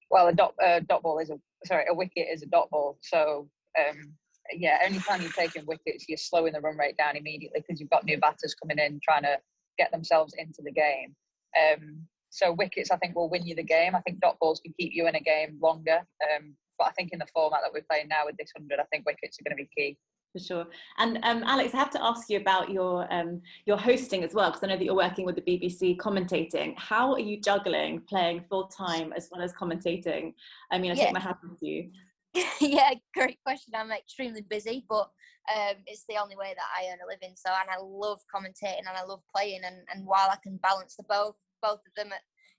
Well, 0.10 0.28
a 0.28 0.34
dot 0.34 0.54
uh, 0.64 0.80
dot 0.88 1.04
ball 1.04 1.20
is 1.20 1.30
a 1.30 1.40
sorry, 1.66 1.86
a 1.90 1.94
wicket 1.94 2.28
is 2.32 2.44
a 2.44 2.48
dot 2.48 2.70
ball. 2.70 2.98
So 3.02 3.50
um, 3.78 4.14
yeah, 4.54 4.80
anytime 4.84 5.22
you're 5.22 5.32
taking 5.32 5.66
wickets, 5.66 6.06
you're 6.08 6.18
slowing 6.18 6.54
the 6.54 6.62
run 6.62 6.78
rate 6.78 6.98
down 6.98 7.18
immediately 7.18 7.62
because 7.62 7.80
you've 7.80 7.90
got 7.90 8.06
new 8.06 8.20
batters 8.20 8.56
coming 8.56 8.80
in 8.80 9.00
trying 9.04 9.24
to 9.24 9.38
get 9.78 9.92
themselves 9.92 10.34
into 10.38 10.62
the 10.64 10.72
game. 10.72 11.16
Um, 11.58 12.08
so 12.36 12.52
wickets, 12.52 12.92
I 12.92 12.98
think, 12.98 13.16
will 13.16 13.30
win 13.30 13.46
you 13.46 13.56
the 13.56 13.64
game. 13.64 13.96
I 13.96 14.02
think 14.02 14.20
dot 14.20 14.38
balls 14.42 14.60
can 14.60 14.74
keep 14.78 14.92
you 14.94 15.08
in 15.08 15.16
a 15.16 15.22
game 15.22 15.58
longer. 15.62 16.00
Um, 16.00 16.54
but 16.78 16.88
I 16.88 16.92
think 16.92 17.14
in 17.14 17.20
the 17.20 17.28
format 17.34 17.62
that 17.64 17.72
we're 17.74 17.86
playing 17.90 18.10
now 18.10 18.24
with 18.26 18.36
this 18.36 18.52
hundred, 18.56 18.80
I 18.80 18.84
think 18.92 19.06
wickets 19.06 19.40
are 19.40 19.44
going 19.44 19.58
to 19.58 19.64
be 19.64 19.70
key. 19.76 19.98
For 20.34 20.40
sure. 20.40 20.66
And 20.98 21.20
um, 21.24 21.44
Alex, 21.46 21.74
I 21.74 21.78
have 21.78 21.92
to 21.92 22.04
ask 22.04 22.30
you 22.30 22.38
about 22.38 22.70
your 22.70 23.12
um, 23.12 23.42
your 23.66 23.78
hosting 23.78 24.22
as 24.26 24.34
well, 24.34 24.50
because 24.50 24.66
I 24.66 24.68
know 24.68 24.76
that 24.76 24.84
you're 24.84 24.94
working 24.94 25.26
with 25.26 25.36
the 25.36 25.42
BBC 25.44 25.96
commentating. 25.96 26.78
How 26.78 27.14
are 27.14 27.22
you 27.22 27.40
juggling 27.40 28.02
playing 28.02 28.44
full 28.50 28.68
time 28.68 29.14
as 29.16 29.30
well 29.32 29.42
as 29.42 29.54
commentating? 29.54 30.34
I 30.72 30.78
mean, 30.78 30.92
I 30.92 30.96
yeah. 30.96 31.06
take 31.06 31.14
my 31.14 31.22
hat 31.22 31.38
off 31.50 31.58
to 31.60 31.66
you. 31.66 31.90
yeah, 32.60 32.96
great 33.14 33.40
question. 33.46 33.76
I'm 33.78 33.94
extremely 33.94 34.42
busy, 34.42 34.84
but 34.90 35.10
um, 35.56 35.76
it's 35.88 36.04
the 36.10 36.18
only 36.22 36.36
way 36.36 36.54
that 36.54 36.68
I 36.78 36.92
earn 36.92 37.00
a 37.02 37.08
living. 37.08 37.36
So, 37.38 37.50
and 37.50 37.70
I 37.70 37.82
love 37.82 38.20
commentating 38.34 38.80
and 38.80 38.98
I 38.98 39.06
love 39.06 39.22
playing. 39.34 39.62
And, 39.64 39.78
and 39.94 40.06
while 40.06 40.30
I 40.30 40.38
can 40.44 40.58
balance 40.58 40.96
the 40.98 41.04
both 41.08 41.36
both 41.62 41.80
of 41.86 41.94
them, 41.96 42.10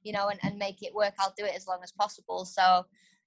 you 0.02 0.12
know, 0.12 0.28
and, 0.28 0.40
and 0.42 0.58
make 0.58 0.82
it 0.82 0.94
work, 0.94 1.14
I'll 1.18 1.34
do 1.36 1.44
it 1.44 1.56
as 1.56 1.66
long 1.66 1.80
as 1.82 1.92
possible. 1.92 2.44
So, 2.44 2.84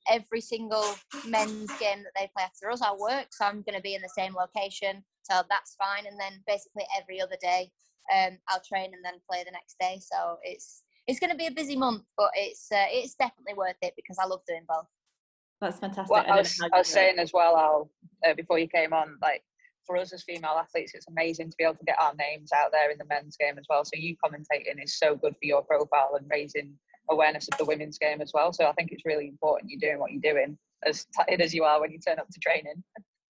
every 0.09 0.41
single 0.41 0.95
men's 1.27 1.71
game 1.77 2.03
that 2.03 2.13
they 2.15 2.29
play 2.35 2.43
after 2.43 2.69
us, 2.69 2.81
I'll 2.81 2.99
work. 2.99 3.27
So 3.31 3.45
I'm 3.45 3.61
going 3.61 3.75
to 3.75 3.81
be 3.81 3.95
in 3.95 4.01
the 4.01 4.09
same 4.09 4.33
location. 4.33 5.03
So 5.23 5.41
that's 5.49 5.75
fine. 5.75 6.05
And 6.05 6.19
then 6.19 6.41
basically 6.47 6.83
every 6.97 7.21
other 7.21 7.35
day, 7.41 7.71
um, 8.15 8.37
I'll 8.47 8.61
train 8.61 8.91
and 8.93 9.03
then 9.03 9.15
play 9.29 9.43
the 9.45 9.51
next 9.51 9.75
day. 9.79 9.99
So 10.01 10.37
it's 10.43 10.83
it's 11.07 11.19
going 11.19 11.31
to 11.31 11.37
be 11.37 11.47
a 11.47 11.51
busy 11.51 11.75
month, 11.75 12.03
but 12.17 12.29
it's 12.35 12.67
uh, 12.71 12.85
it's 12.89 13.15
definitely 13.15 13.55
worth 13.55 13.77
it 13.81 13.93
because 13.95 14.17
I 14.21 14.25
love 14.25 14.41
doing 14.47 14.63
both. 14.67 14.85
That's 15.61 15.79
fantastic. 15.79 16.09
Well, 16.09 16.25
I, 16.27 16.37
was, 16.37 16.57
I 16.73 16.77
was 16.77 16.87
saying 16.87 17.19
as 17.19 17.33
well, 17.33 17.57
Al, 17.57 17.89
uh, 18.25 18.33
before 18.33 18.59
you 18.59 18.67
came 18.67 18.93
on, 18.93 19.17
like 19.21 19.43
for 19.89 19.97
us 19.97 20.13
as 20.13 20.21
female 20.21 20.55
athletes, 20.59 20.93
it's 20.93 21.07
amazing 21.07 21.49
to 21.49 21.57
be 21.57 21.63
able 21.63 21.73
to 21.73 21.83
get 21.83 21.99
our 21.99 22.13
names 22.13 22.51
out 22.53 22.71
there 22.71 22.91
in 22.91 22.99
the 22.99 23.05
men's 23.05 23.35
game 23.35 23.57
as 23.57 23.65
well. 23.67 23.83
So 23.83 23.93
you 23.95 24.15
commentating 24.23 24.83
is 24.83 24.99
so 24.99 25.15
good 25.15 25.33
for 25.33 25.45
your 25.45 25.63
profile 25.63 26.11
and 26.15 26.29
raising 26.29 26.75
awareness 27.09 27.47
of 27.51 27.57
the 27.57 27.65
women's 27.65 27.97
game 27.97 28.21
as 28.21 28.31
well. 28.31 28.53
So 28.53 28.67
I 28.67 28.73
think 28.73 28.91
it's 28.91 29.03
really 29.03 29.27
important 29.27 29.71
you're 29.71 29.79
doing 29.79 29.99
what 29.99 30.11
you're 30.11 30.33
doing, 30.33 30.59
as 30.85 31.07
tired 31.17 31.41
as 31.41 31.55
you 31.55 31.63
are 31.63 31.81
when 31.81 31.91
you 31.91 31.97
turn 31.97 32.19
up 32.19 32.29
to 32.29 32.39
training. 32.39 32.83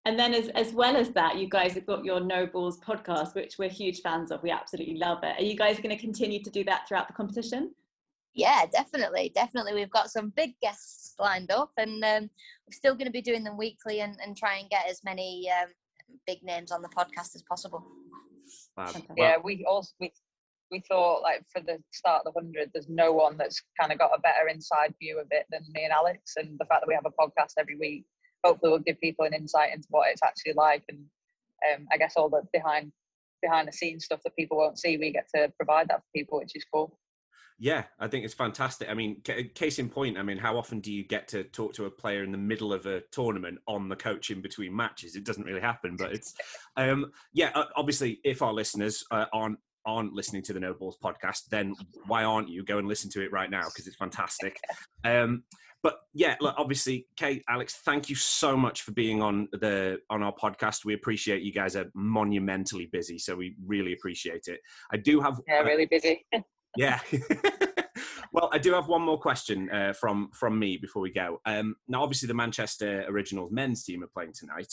And 0.04 0.20
then, 0.20 0.34
as, 0.34 0.50
as 0.50 0.74
well 0.74 0.98
as 0.98 1.12
that, 1.12 1.38
you 1.38 1.48
guys 1.48 1.74
have 1.74 1.86
got 1.86 2.04
your 2.04 2.20
No 2.20 2.46
Balls 2.46 2.80
podcast, 2.80 3.36
which 3.36 3.58
we're 3.58 3.70
huge 3.70 4.02
fans 4.02 4.32
of. 4.32 4.44
We 4.44 4.52
absolutely 4.52 4.98
love 4.98 5.20
it. 5.24 5.40
Are 5.40 5.44
you 5.44 5.56
guys 5.56 5.78
going 5.78 5.96
to 5.96 6.02
continue 6.02 6.44
to 6.44 6.50
do 6.50 6.64
that 6.66 6.88
throughout 6.88 7.08
the 7.08 7.14
competition? 7.14 7.74
Yeah, 8.34 8.66
definitely, 8.72 9.32
definitely. 9.34 9.74
We've 9.74 9.90
got 9.90 10.10
some 10.10 10.32
big 10.36 10.54
guests 10.62 11.16
lined 11.20 11.52
up, 11.52 11.72
and 11.78 12.04
um, 12.04 12.24
we're 12.24 12.72
still 12.72 12.96
going 12.96 13.08
to 13.08 13.12
be 13.12 13.22
doing 13.22 13.44
them 13.44 13.58
weekly 13.58 14.02
and, 14.02 14.18
and 14.24 14.36
try 14.36 14.58
and 14.58 14.70
get 14.70 14.90
as 14.90 15.04
many 15.04 15.50
um, 15.52 15.70
big 16.28 16.44
names 16.44 16.72
on 16.72 16.82
the 16.82 16.90
podcast 16.90 17.36
as 17.36 17.44
possible. 17.50 17.86
Wow. 18.78 18.92
Yeah, 19.18 19.38
we 19.44 19.66
also 19.68 19.92
we 20.00 20.12
we 20.72 20.82
thought 20.88 21.22
like 21.22 21.44
for 21.52 21.62
the 21.62 21.78
start 21.92 22.24
of 22.26 22.34
the 22.34 22.40
hundred, 22.40 22.72
there's 22.74 22.90
no 22.90 23.12
one 23.12 23.38
that's 23.38 23.62
kind 23.80 23.92
of 23.92 24.00
got 24.00 24.12
a 24.16 24.22
better 24.22 24.48
inside 24.48 24.94
view 25.00 25.20
of 25.20 25.28
it 25.32 25.46
than 25.50 25.62
me 25.74 25.84
and 25.84 25.94
Alex, 25.94 26.34
and 26.38 26.58
the 26.60 26.66
fact 26.66 26.82
that 26.82 26.88
we 26.88 26.96
have 26.96 27.06
a 27.06 27.22
podcast 27.22 27.54
every 27.58 27.76
week 27.76 28.06
hopefully 28.44 28.72
will 28.72 28.80
give 28.80 29.00
people 29.02 29.26
an 29.26 29.34
insight 29.34 29.74
into 29.74 29.88
what 29.90 30.10
it's 30.10 30.24
actually 30.24 30.54
like, 30.54 30.84
and 30.90 31.00
um, 31.74 31.88
I 31.92 31.98
guess 31.98 32.14
all 32.16 32.30
the 32.30 32.42
behind 32.54 32.92
behind 33.42 33.68
the 33.68 33.74
scenes 33.74 34.06
stuff 34.06 34.22
that 34.24 34.36
people 34.36 34.58
won't 34.58 34.80
see, 34.80 34.98
we 34.98 35.12
get 35.12 35.28
to 35.34 35.52
provide 35.58 35.88
that 35.90 36.00
for 36.00 36.10
people, 36.16 36.40
which 36.40 36.56
is 36.56 36.66
cool. 36.74 36.98
Yeah, 37.62 37.84
I 38.00 38.08
think 38.08 38.24
it's 38.24 38.34
fantastic. 38.34 38.90
I 38.90 38.94
mean, 38.94 39.22
case 39.22 39.80
in 39.80 39.90
point, 39.90 40.18
I 40.18 40.24
mean, 40.24 40.38
how 40.38 40.58
often 40.58 40.80
do 40.80 40.94
you 40.94 41.04
get 41.04 41.28
to 41.30 41.44
talk 41.44 41.74
to 41.74 41.86
a 41.86 41.92
player 41.92 42.24
in 42.24 42.32
the 42.32 42.38
middle 42.38 42.72
of 42.72 42.86
a 42.86 43.02
tournament 43.12 43.60
on 43.68 43.90
the 43.90 43.98
coach 43.98 44.32
in 44.32 44.42
between 44.42 44.74
matches? 44.74 45.18
It 45.18 45.26
doesn't 45.26 45.44
really 45.44 45.60
happen, 45.60 45.98
but 45.98 46.14
it's, 46.14 46.34
um, 46.78 47.12
yeah, 47.34 47.52
obviously, 47.76 48.22
if 48.24 48.42
our 48.42 48.54
listeners 48.54 49.04
uh, 49.12 49.26
aren't 49.34 49.60
aren't 49.86 50.14
listening 50.14 50.42
to 50.44 50.54
the 50.54 50.60
No 50.60 50.74
Balls 50.74 50.98
podcast, 51.04 51.48
then 51.50 51.74
why 52.08 52.24
aren't 52.24 52.50
you? 52.50 52.64
Go 52.64 52.78
and 52.78 52.88
listen 52.88 53.10
to 53.12 53.22
it 53.22 53.32
right 53.32 53.50
now 53.50 53.64
because 53.64 53.88
it's 53.88 53.96
fantastic. 53.96 54.58
Um, 55.04 55.44
but 55.82 56.00
yeah, 56.14 56.36
look, 56.42 56.56
obviously, 56.58 57.08
Kate, 57.18 57.44
Alex, 57.50 57.80
thank 57.86 58.10
you 58.10 58.16
so 58.16 58.58
much 58.58 58.82
for 58.82 58.92
being 58.92 59.22
on 59.22 59.48
the 59.54 60.00
on 60.10 60.24
our 60.24 60.34
podcast. 60.34 60.86
We 60.86 60.94
appreciate 60.94 61.42
you 61.42 61.54
guys 61.54 61.76
are 61.76 61.90
monumentally 61.94 62.88
busy, 62.92 63.18
so 63.18 63.36
we 63.36 63.56
really 63.66 63.94
appreciate 63.94 64.48
it. 64.48 64.60
I 64.92 64.98
do 64.98 65.20
have 65.22 65.40
yeah, 65.48 65.62
really 65.62 65.86
busy. 65.86 66.26
Yeah. 66.78 67.00
well, 68.32 68.50
I 68.54 68.58
do 68.58 68.74
have 68.74 68.88
one 68.88 69.02
more 69.02 69.20
question 69.20 69.70
uh, 69.70 69.94
from 69.94 70.30
from 70.34 70.60
me 70.60 70.78
before 70.78 71.02
we 71.02 71.12
go. 71.12 71.40
Um, 71.46 71.76
now, 71.88 72.04
obviously, 72.04 72.28
the 72.28 72.34
Manchester 72.34 73.06
Originals 73.08 73.52
men's 73.52 73.84
team 73.84 74.04
are 74.04 74.10
playing 74.14 74.34
tonight. 74.38 74.72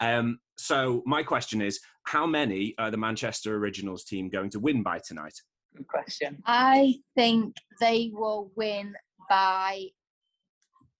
Um, 0.00 0.38
so, 0.58 1.02
my 1.06 1.22
question 1.22 1.62
is: 1.62 1.80
How 2.04 2.26
many 2.26 2.74
are 2.78 2.90
the 2.90 2.96
Manchester 2.96 3.56
Originals 3.56 4.04
team 4.04 4.28
going 4.28 4.50
to 4.50 4.60
win 4.60 4.82
by 4.82 5.00
tonight? 5.06 5.34
Good 5.76 5.86
question. 5.88 6.42
I 6.46 6.96
think 7.14 7.54
they 7.80 8.10
will 8.12 8.50
win 8.56 8.94
by 9.28 9.86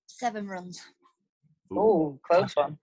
seven 0.06 0.46
runs. 0.46 0.80
Oh, 1.72 2.18
close 2.30 2.54
one. 2.54 2.78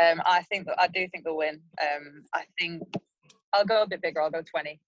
Um, 0.00 0.22
I 0.24 0.42
think 0.44 0.68
I 0.78 0.86
do 0.88 1.06
think 1.08 1.24
they'll 1.24 1.36
win. 1.36 1.60
Um, 1.80 2.24
I 2.34 2.44
think 2.58 2.82
I'll 3.52 3.64
go 3.64 3.82
a 3.82 3.88
bit 3.88 4.00
bigger. 4.00 4.22
I'll 4.22 4.30
go 4.30 4.42
twenty. 4.42 4.80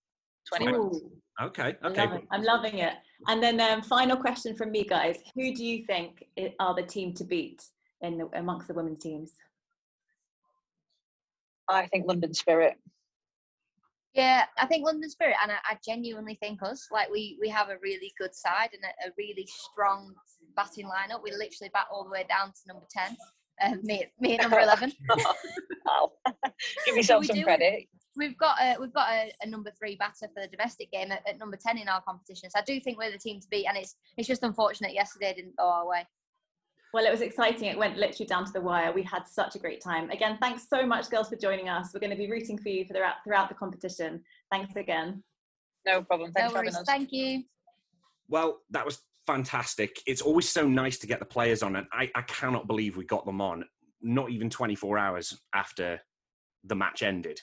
20 0.48 0.72
runs. 0.72 1.02
Okay. 1.42 1.74
Okay. 1.84 2.06
Love 2.06 2.20
I'm 2.30 2.42
loving 2.42 2.78
it. 2.78 2.94
And 3.26 3.42
then 3.42 3.60
um, 3.60 3.82
final 3.82 4.16
question 4.16 4.54
from 4.54 4.70
me, 4.70 4.84
guys: 4.84 5.18
Who 5.34 5.54
do 5.54 5.64
you 5.64 5.84
think 5.84 6.24
are 6.60 6.74
the 6.74 6.82
team 6.82 7.12
to 7.14 7.24
beat 7.24 7.62
in 8.02 8.18
the, 8.18 8.28
amongst 8.34 8.68
the 8.68 8.74
women's 8.74 9.00
teams? 9.00 9.32
I 11.68 11.86
think 11.86 12.06
London 12.06 12.34
Spirit. 12.34 12.76
Yeah, 14.14 14.44
I 14.58 14.66
think 14.66 14.86
London 14.86 15.10
Spirit, 15.10 15.34
and 15.42 15.50
I, 15.50 15.56
I, 15.68 15.78
genuinely 15.84 16.38
think 16.40 16.62
us 16.62 16.86
like 16.92 17.10
we 17.10 17.36
we 17.40 17.48
have 17.48 17.68
a 17.68 17.78
really 17.82 18.12
good 18.16 18.32
side 18.32 18.68
and 18.72 18.82
a, 18.84 19.08
a 19.08 19.12
really 19.18 19.48
strong 19.48 20.14
batting 20.54 20.86
lineup. 20.86 21.22
We 21.24 21.32
literally 21.32 21.70
bat 21.72 21.86
all 21.92 22.04
the 22.04 22.10
way 22.10 22.24
down 22.28 22.48
to 22.48 22.60
number 22.68 22.86
ten. 22.90 23.16
Uh, 23.60 23.76
me, 23.82 24.04
me 24.20 24.36
at 24.36 24.42
number 24.42 24.60
eleven. 24.60 24.92
oh, 25.88 26.12
give 26.86 26.96
yourself 26.96 27.24
so 27.24 27.34
some 27.34 27.42
credit 27.42 27.88
we've 28.16 28.36
got 28.38 28.56
a 28.60 28.76
we've 28.80 28.92
got 28.92 29.08
a, 29.10 29.32
a, 29.42 29.46
number 29.46 29.70
three 29.70 29.96
batter 29.96 30.28
for 30.32 30.40
the 30.42 30.48
domestic 30.48 30.90
game 30.90 31.10
at, 31.12 31.22
at, 31.28 31.38
number 31.38 31.56
ten 31.56 31.78
in 31.78 31.88
our 31.88 32.00
competition. 32.02 32.50
So 32.50 32.58
I 32.58 32.62
do 32.62 32.80
think 32.80 32.98
we're 32.98 33.10
the 33.10 33.18
team 33.18 33.40
to 33.40 33.48
beat, 33.48 33.66
and 33.66 33.76
it's 33.76 33.96
it's 34.16 34.28
just 34.28 34.42
unfortunate 34.42 34.94
yesterday 34.94 35.34
didn't 35.34 35.56
go 35.56 35.64
our 35.64 35.86
way. 35.86 36.06
Well, 36.92 37.06
it 37.06 37.10
was 37.10 37.22
exciting. 37.22 37.68
It 37.68 37.76
went 37.76 37.96
literally 37.96 38.26
down 38.26 38.44
to 38.44 38.52
the 38.52 38.60
wire. 38.60 38.92
We 38.92 39.02
had 39.02 39.26
such 39.26 39.56
a 39.56 39.58
great 39.58 39.80
time. 39.80 40.10
Again, 40.10 40.38
thanks 40.40 40.68
so 40.68 40.86
much, 40.86 41.10
girls, 41.10 41.28
for 41.28 41.34
joining 41.34 41.68
us. 41.68 41.90
We're 41.92 41.98
going 41.98 42.12
to 42.12 42.16
be 42.16 42.30
rooting 42.30 42.56
for 42.56 42.68
you 42.68 42.84
for 42.84 42.94
throughout 42.94 43.16
throughout 43.24 43.48
the 43.48 43.56
competition. 43.56 44.22
Thanks 44.50 44.76
again. 44.76 45.22
No 45.86 46.02
problem. 46.02 46.32
Thanks 46.32 46.52
no 46.52 46.60
worries. 46.60 46.78
Thank 46.86 47.12
you. 47.12 47.42
Well, 48.28 48.60
that 48.70 48.86
was 48.86 49.00
fantastic. 49.26 50.00
It's 50.06 50.22
always 50.22 50.48
so 50.48 50.66
nice 50.66 50.98
to 50.98 51.06
get 51.06 51.18
the 51.18 51.24
players 51.24 51.62
on, 51.62 51.76
and 51.76 51.86
I, 51.92 52.10
I 52.14 52.22
cannot 52.22 52.66
believe 52.66 52.96
we 52.96 53.04
got 53.04 53.26
them 53.26 53.40
on. 53.40 53.64
Not 54.00 54.30
even 54.30 54.50
24 54.50 54.98
hours 54.98 55.38
after 55.54 56.00
the 56.62 56.74
match 56.74 57.02
ended. 57.02 57.40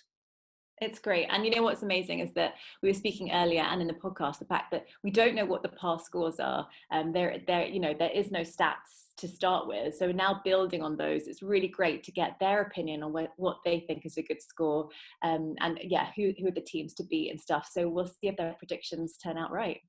It's 0.81 0.97
great. 0.97 1.27
And 1.29 1.45
you 1.45 1.51
know 1.51 1.61
what's 1.61 1.83
amazing 1.83 2.21
is 2.21 2.33
that 2.33 2.55
we 2.81 2.89
were 2.89 2.95
speaking 2.95 3.31
earlier 3.31 3.61
and 3.61 3.81
in 3.81 3.87
the 3.87 3.93
podcast, 3.93 4.39
the 4.39 4.45
fact 4.45 4.71
that 4.71 4.87
we 5.03 5.11
don't 5.11 5.35
know 5.35 5.45
what 5.45 5.61
the 5.61 5.69
past 5.69 6.07
scores 6.07 6.39
are. 6.39 6.67
Um, 6.91 7.11
there, 7.11 7.37
there, 7.45 7.67
you 7.67 7.79
know, 7.79 7.93
there 7.97 8.09
is 8.09 8.31
no 8.31 8.39
stats 8.39 9.13
to 9.17 9.27
start 9.27 9.67
with. 9.67 9.95
So 9.95 10.11
now 10.11 10.41
building 10.43 10.81
on 10.81 10.97
those, 10.97 11.27
it's 11.27 11.43
really 11.43 11.67
great 11.67 12.03
to 12.05 12.11
get 12.11 12.39
their 12.39 12.63
opinion 12.63 13.03
on 13.03 13.13
what, 13.13 13.31
what 13.37 13.57
they 13.63 13.81
think 13.81 14.07
is 14.07 14.17
a 14.17 14.23
good 14.23 14.41
score. 14.41 14.89
Um, 15.21 15.53
and 15.59 15.79
yeah, 15.83 16.07
who, 16.15 16.33
who 16.39 16.47
are 16.47 16.51
the 16.51 16.61
teams 16.61 16.95
to 16.95 17.03
beat 17.03 17.29
and 17.29 17.39
stuff. 17.39 17.69
So 17.71 17.87
we'll 17.87 18.07
see 18.07 18.15
if 18.23 18.37
their 18.37 18.55
predictions 18.57 19.17
turn 19.17 19.37
out 19.37 19.51
right. 19.51 19.81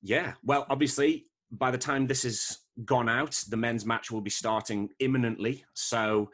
Yeah. 0.00 0.32
Well, 0.42 0.64
obviously, 0.70 1.26
by 1.50 1.70
the 1.70 1.76
time 1.76 2.06
this 2.06 2.24
is 2.24 2.60
gone 2.86 3.10
out, 3.10 3.44
the 3.50 3.58
men's 3.58 3.84
match 3.84 4.10
will 4.10 4.22
be 4.22 4.30
starting 4.30 4.88
imminently. 5.00 5.66
So 5.74 6.30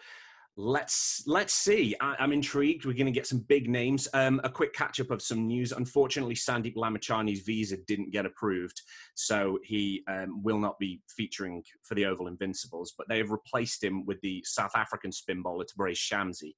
let's 0.57 1.23
let's 1.27 1.55
see. 1.55 1.95
I, 2.01 2.17
am 2.19 2.33
intrigued. 2.33 2.85
We're 2.85 2.95
going 2.95 3.07
to 3.07 3.13
get 3.13 3.27
some 3.27 3.41
big 3.41 3.69
names. 3.69 4.09
Um, 4.13 4.41
a 4.45 4.51
quick 4.51 4.73
catch 4.75 5.01
up 5.01 5.11
of 5.11 5.23
some 5.23 5.47
news. 5.47 5.73
Unfortunately, 5.73 6.35
Sandeep 6.35 6.75
Lamichhane's 6.75 7.41
visa 7.41 7.77
didn't 7.87 8.13
get 8.13 8.27
approved, 8.27 8.81
so 9.15 9.59
he 9.65 10.03
um, 10.09 10.43
will 10.43 10.59
not 10.59 10.79
be 10.79 11.01
featuring 11.09 11.63
for 11.83 11.95
the 11.95 12.07
Oval 12.07 12.27
Invincibles. 12.27 12.95
But 12.97 13.09
they 13.09 13.19
have 13.19 13.31
replaced 13.31 13.83
him 13.83 14.05
with 14.07 14.21
the 14.21 14.43
South 14.47 14.73
African 14.77 15.13
spin 15.13 15.43
bowler 15.43 15.65
Tabraiz 15.65 15.99
Shamsi, 15.99 16.55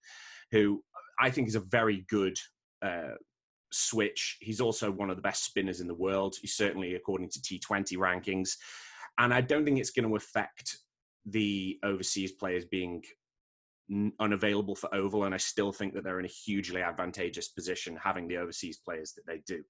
who 0.51 0.83
I 1.21 1.31
think 1.31 1.49
is 1.49 1.57
a 1.57 1.61
very 1.61 2.05
good. 2.09 2.37
Uh, 2.81 3.15
switch. 3.75 4.37
He's 4.43 4.61
also 4.61 4.91
one 4.91 5.09
of 5.09 5.17
the 5.17 5.23
best 5.23 5.45
spinners 5.45 5.81
in 5.81 5.87
the 5.87 5.95
world. 5.95 6.37
He's 6.39 6.57
certainly, 6.57 6.95
according 6.95 7.31
to 7.31 7.41
T20 7.41 7.97
rankings. 7.97 8.51
And 9.19 9.33
I 9.33 9.41
don't 9.41 9.65
think 9.65 9.79
it's 9.79 9.93
going 9.93 10.07
to 10.07 10.15
affect 10.15 10.77
the 11.25 11.79
overseas 11.83 12.33
players 12.33 12.67
being 12.67 13.03
unavailable 14.21 14.75
for 14.75 14.95
Oval, 14.95 15.25
and 15.25 15.35
I 15.35 15.39
still 15.39 15.73
think 15.73 15.95
that 15.95 16.05
they're 16.05 16.19
in 16.19 16.25
a 16.25 16.29
hugely 16.29 16.83
advantageous 16.83 17.49
position 17.49 17.99
having 18.03 18.29
the 18.29 18.39
overseas 18.39 18.79
players 18.79 19.13
that 19.15 19.27
they 19.27 19.43
do. 19.47 19.63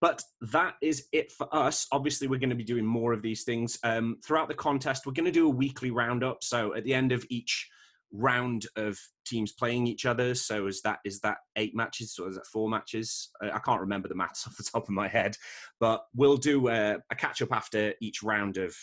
But 0.00 0.22
that 0.52 0.74
is 0.80 1.06
it 1.12 1.30
for 1.30 1.54
us. 1.54 1.86
Obviously, 1.92 2.26
we're 2.26 2.40
going 2.40 2.50
to 2.50 2.56
be 2.56 2.64
doing 2.64 2.86
more 2.86 3.12
of 3.12 3.22
these 3.22 3.44
things 3.44 3.78
um, 3.84 4.16
throughout 4.24 4.48
the 4.48 4.54
contest. 4.54 5.04
We're 5.04 5.12
going 5.12 5.26
to 5.26 5.30
do 5.30 5.46
a 5.46 5.50
weekly 5.50 5.90
roundup. 5.90 6.42
So 6.42 6.74
at 6.74 6.84
the 6.84 6.94
end 6.94 7.12
of 7.12 7.24
each 7.28 7.68
round 8.12 8.66
of 8.76 8.98
teams 9.26 9.52
playing 9.52 9.86
each 9.86 10.06
other, 10.06 10.34
so 10.34 10.66
is 10.66 10.80
that 10.82 11.00
is 11.04 11.20
that 11.20 11.38
eight 11.56 11.76
matches 11.76 12.18
or 12.18 12.30
is 12.30 12.36
that 12.36 12.46
four 12.46 12.68
matches? 12.68 13.30
I 13.42 13.58
can't 13.58 13.80
remember 13.80 14.08
the 14.08 14.14
maths 14.14 14.46
off 14.46 14.56
the 14.56 14.62
top 14.62 14.84
of 14.84 14.94
my 14.94 15.06
head, 15.06 15.36
but 15.78 16.04
we'll 16.14 16.38
do 16.38 16.68
a, 16.68 16.96
a 17.10 17.14
catch 17.14 17.42
up 17.42 17.52
after 17.52 17.92
each 18.00 18.22
round 18.22 18.56
of 18.56 18.74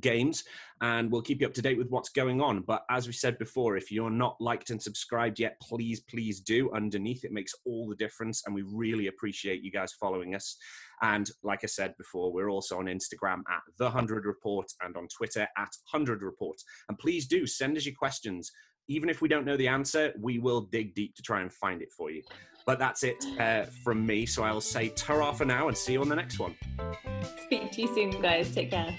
games 0.00 0.44
and 0.80 1.10
we'll 1.10 1.22
keep 1.22 1.40
you 1.40 1.46
up 1.46 1.54
to 1.54 1.62
date 1.62 1.78
with 1.78 1.90
what's 1.90 2.10
going 2.10 2.40
on. 2.40 2.60
But 2.60 2.84
as 2.90 3.06
we 3.06 3.12
said 3.12 3.38
before 3.38 3.76
if 3.76 3.90
you're 3.90 4.10
not 4.10 4.36
liked 4.40 4.70
and 4.70 4.80
subscribed 4.80 5.38
yet 5.38 5.56
please 5.62 6.00
please 6.00 6.40
do. 6.40 6.70
Underneath 6.72 7.24
it 7.24 7.32
makes 7.32 7.54
all 7.66 7.88
the 7.88 7.96
difference 7.96 8.42
and 8.46 8.54
we 8.54 8.62
really 8.62 9.08
appreciate 9.08 9.62
you 9.62 9.70
guys 9.70 9.92
following 9.92 10.34
us. 10.34 10.56
And 11.02 11.30
like 11.42 11.60
i 11.62 11.66
said 11.66 11.94
before 11.96 12.32
we're 12.32 12.50
also 12.50 12.78
on 12.78 12.86
instagram 12.86 13.40
at 13.48 13.62
the 13.78 13.84
100 13.84 14.24
report 14.24 14.66
and 14.82 14.96
on 14.96 15.06
twitter 15.08 15.46
at 15.56 15.70
100 15.90 16.22
report. 16.22 16.56
And 16.88 16.98
please 16.98 17.26
do 17.26 17.46
send 17.46 17.76
us 17.76 17.86
your 17.86 17.94
questions 17.94 18.50
even 18.88 19.08
if 19.08 19.20
we 19.22 19.28
don't 19.28 19.44
know 19.44 19.56
the 19.56 19.68
answer 19.68 20.12
we 20.20 20.38
will 20.38 20.62
dig 20.62 20.94
deep 20.94 21.14
to 21.14 21.22
try 21.22 21.40
and 21.40 21.52
find 21.52 21.82
it 21.82 21.92
for 21.92 22.10
you. 22.10 22.22
But 22.66 22.78
that's 22.78 23.02
it 23.02 23.24
uh, 23.38 23.64
from 23.84 24.04
me. 24.04 24.26
So 24.26 24.42
i'll 24.42 24.60
say 24.60 24.90
ta 24.90 25.32
for 25.32 25.44
now 25.44 25.68
and 25.68 25.76
see 25.76 25.92
you 25.94 26.00
on 26.00 26.08
the 26.08 26.16
next 26.16 26.38
one. 26.38 26.54
Speak 27.44 27.70
to 27.72 27.82
you 27.82 27.94
soon 27.94 28.10
guys. 28.20 28.54
Take 28.54 28.70
care 28.70 28.98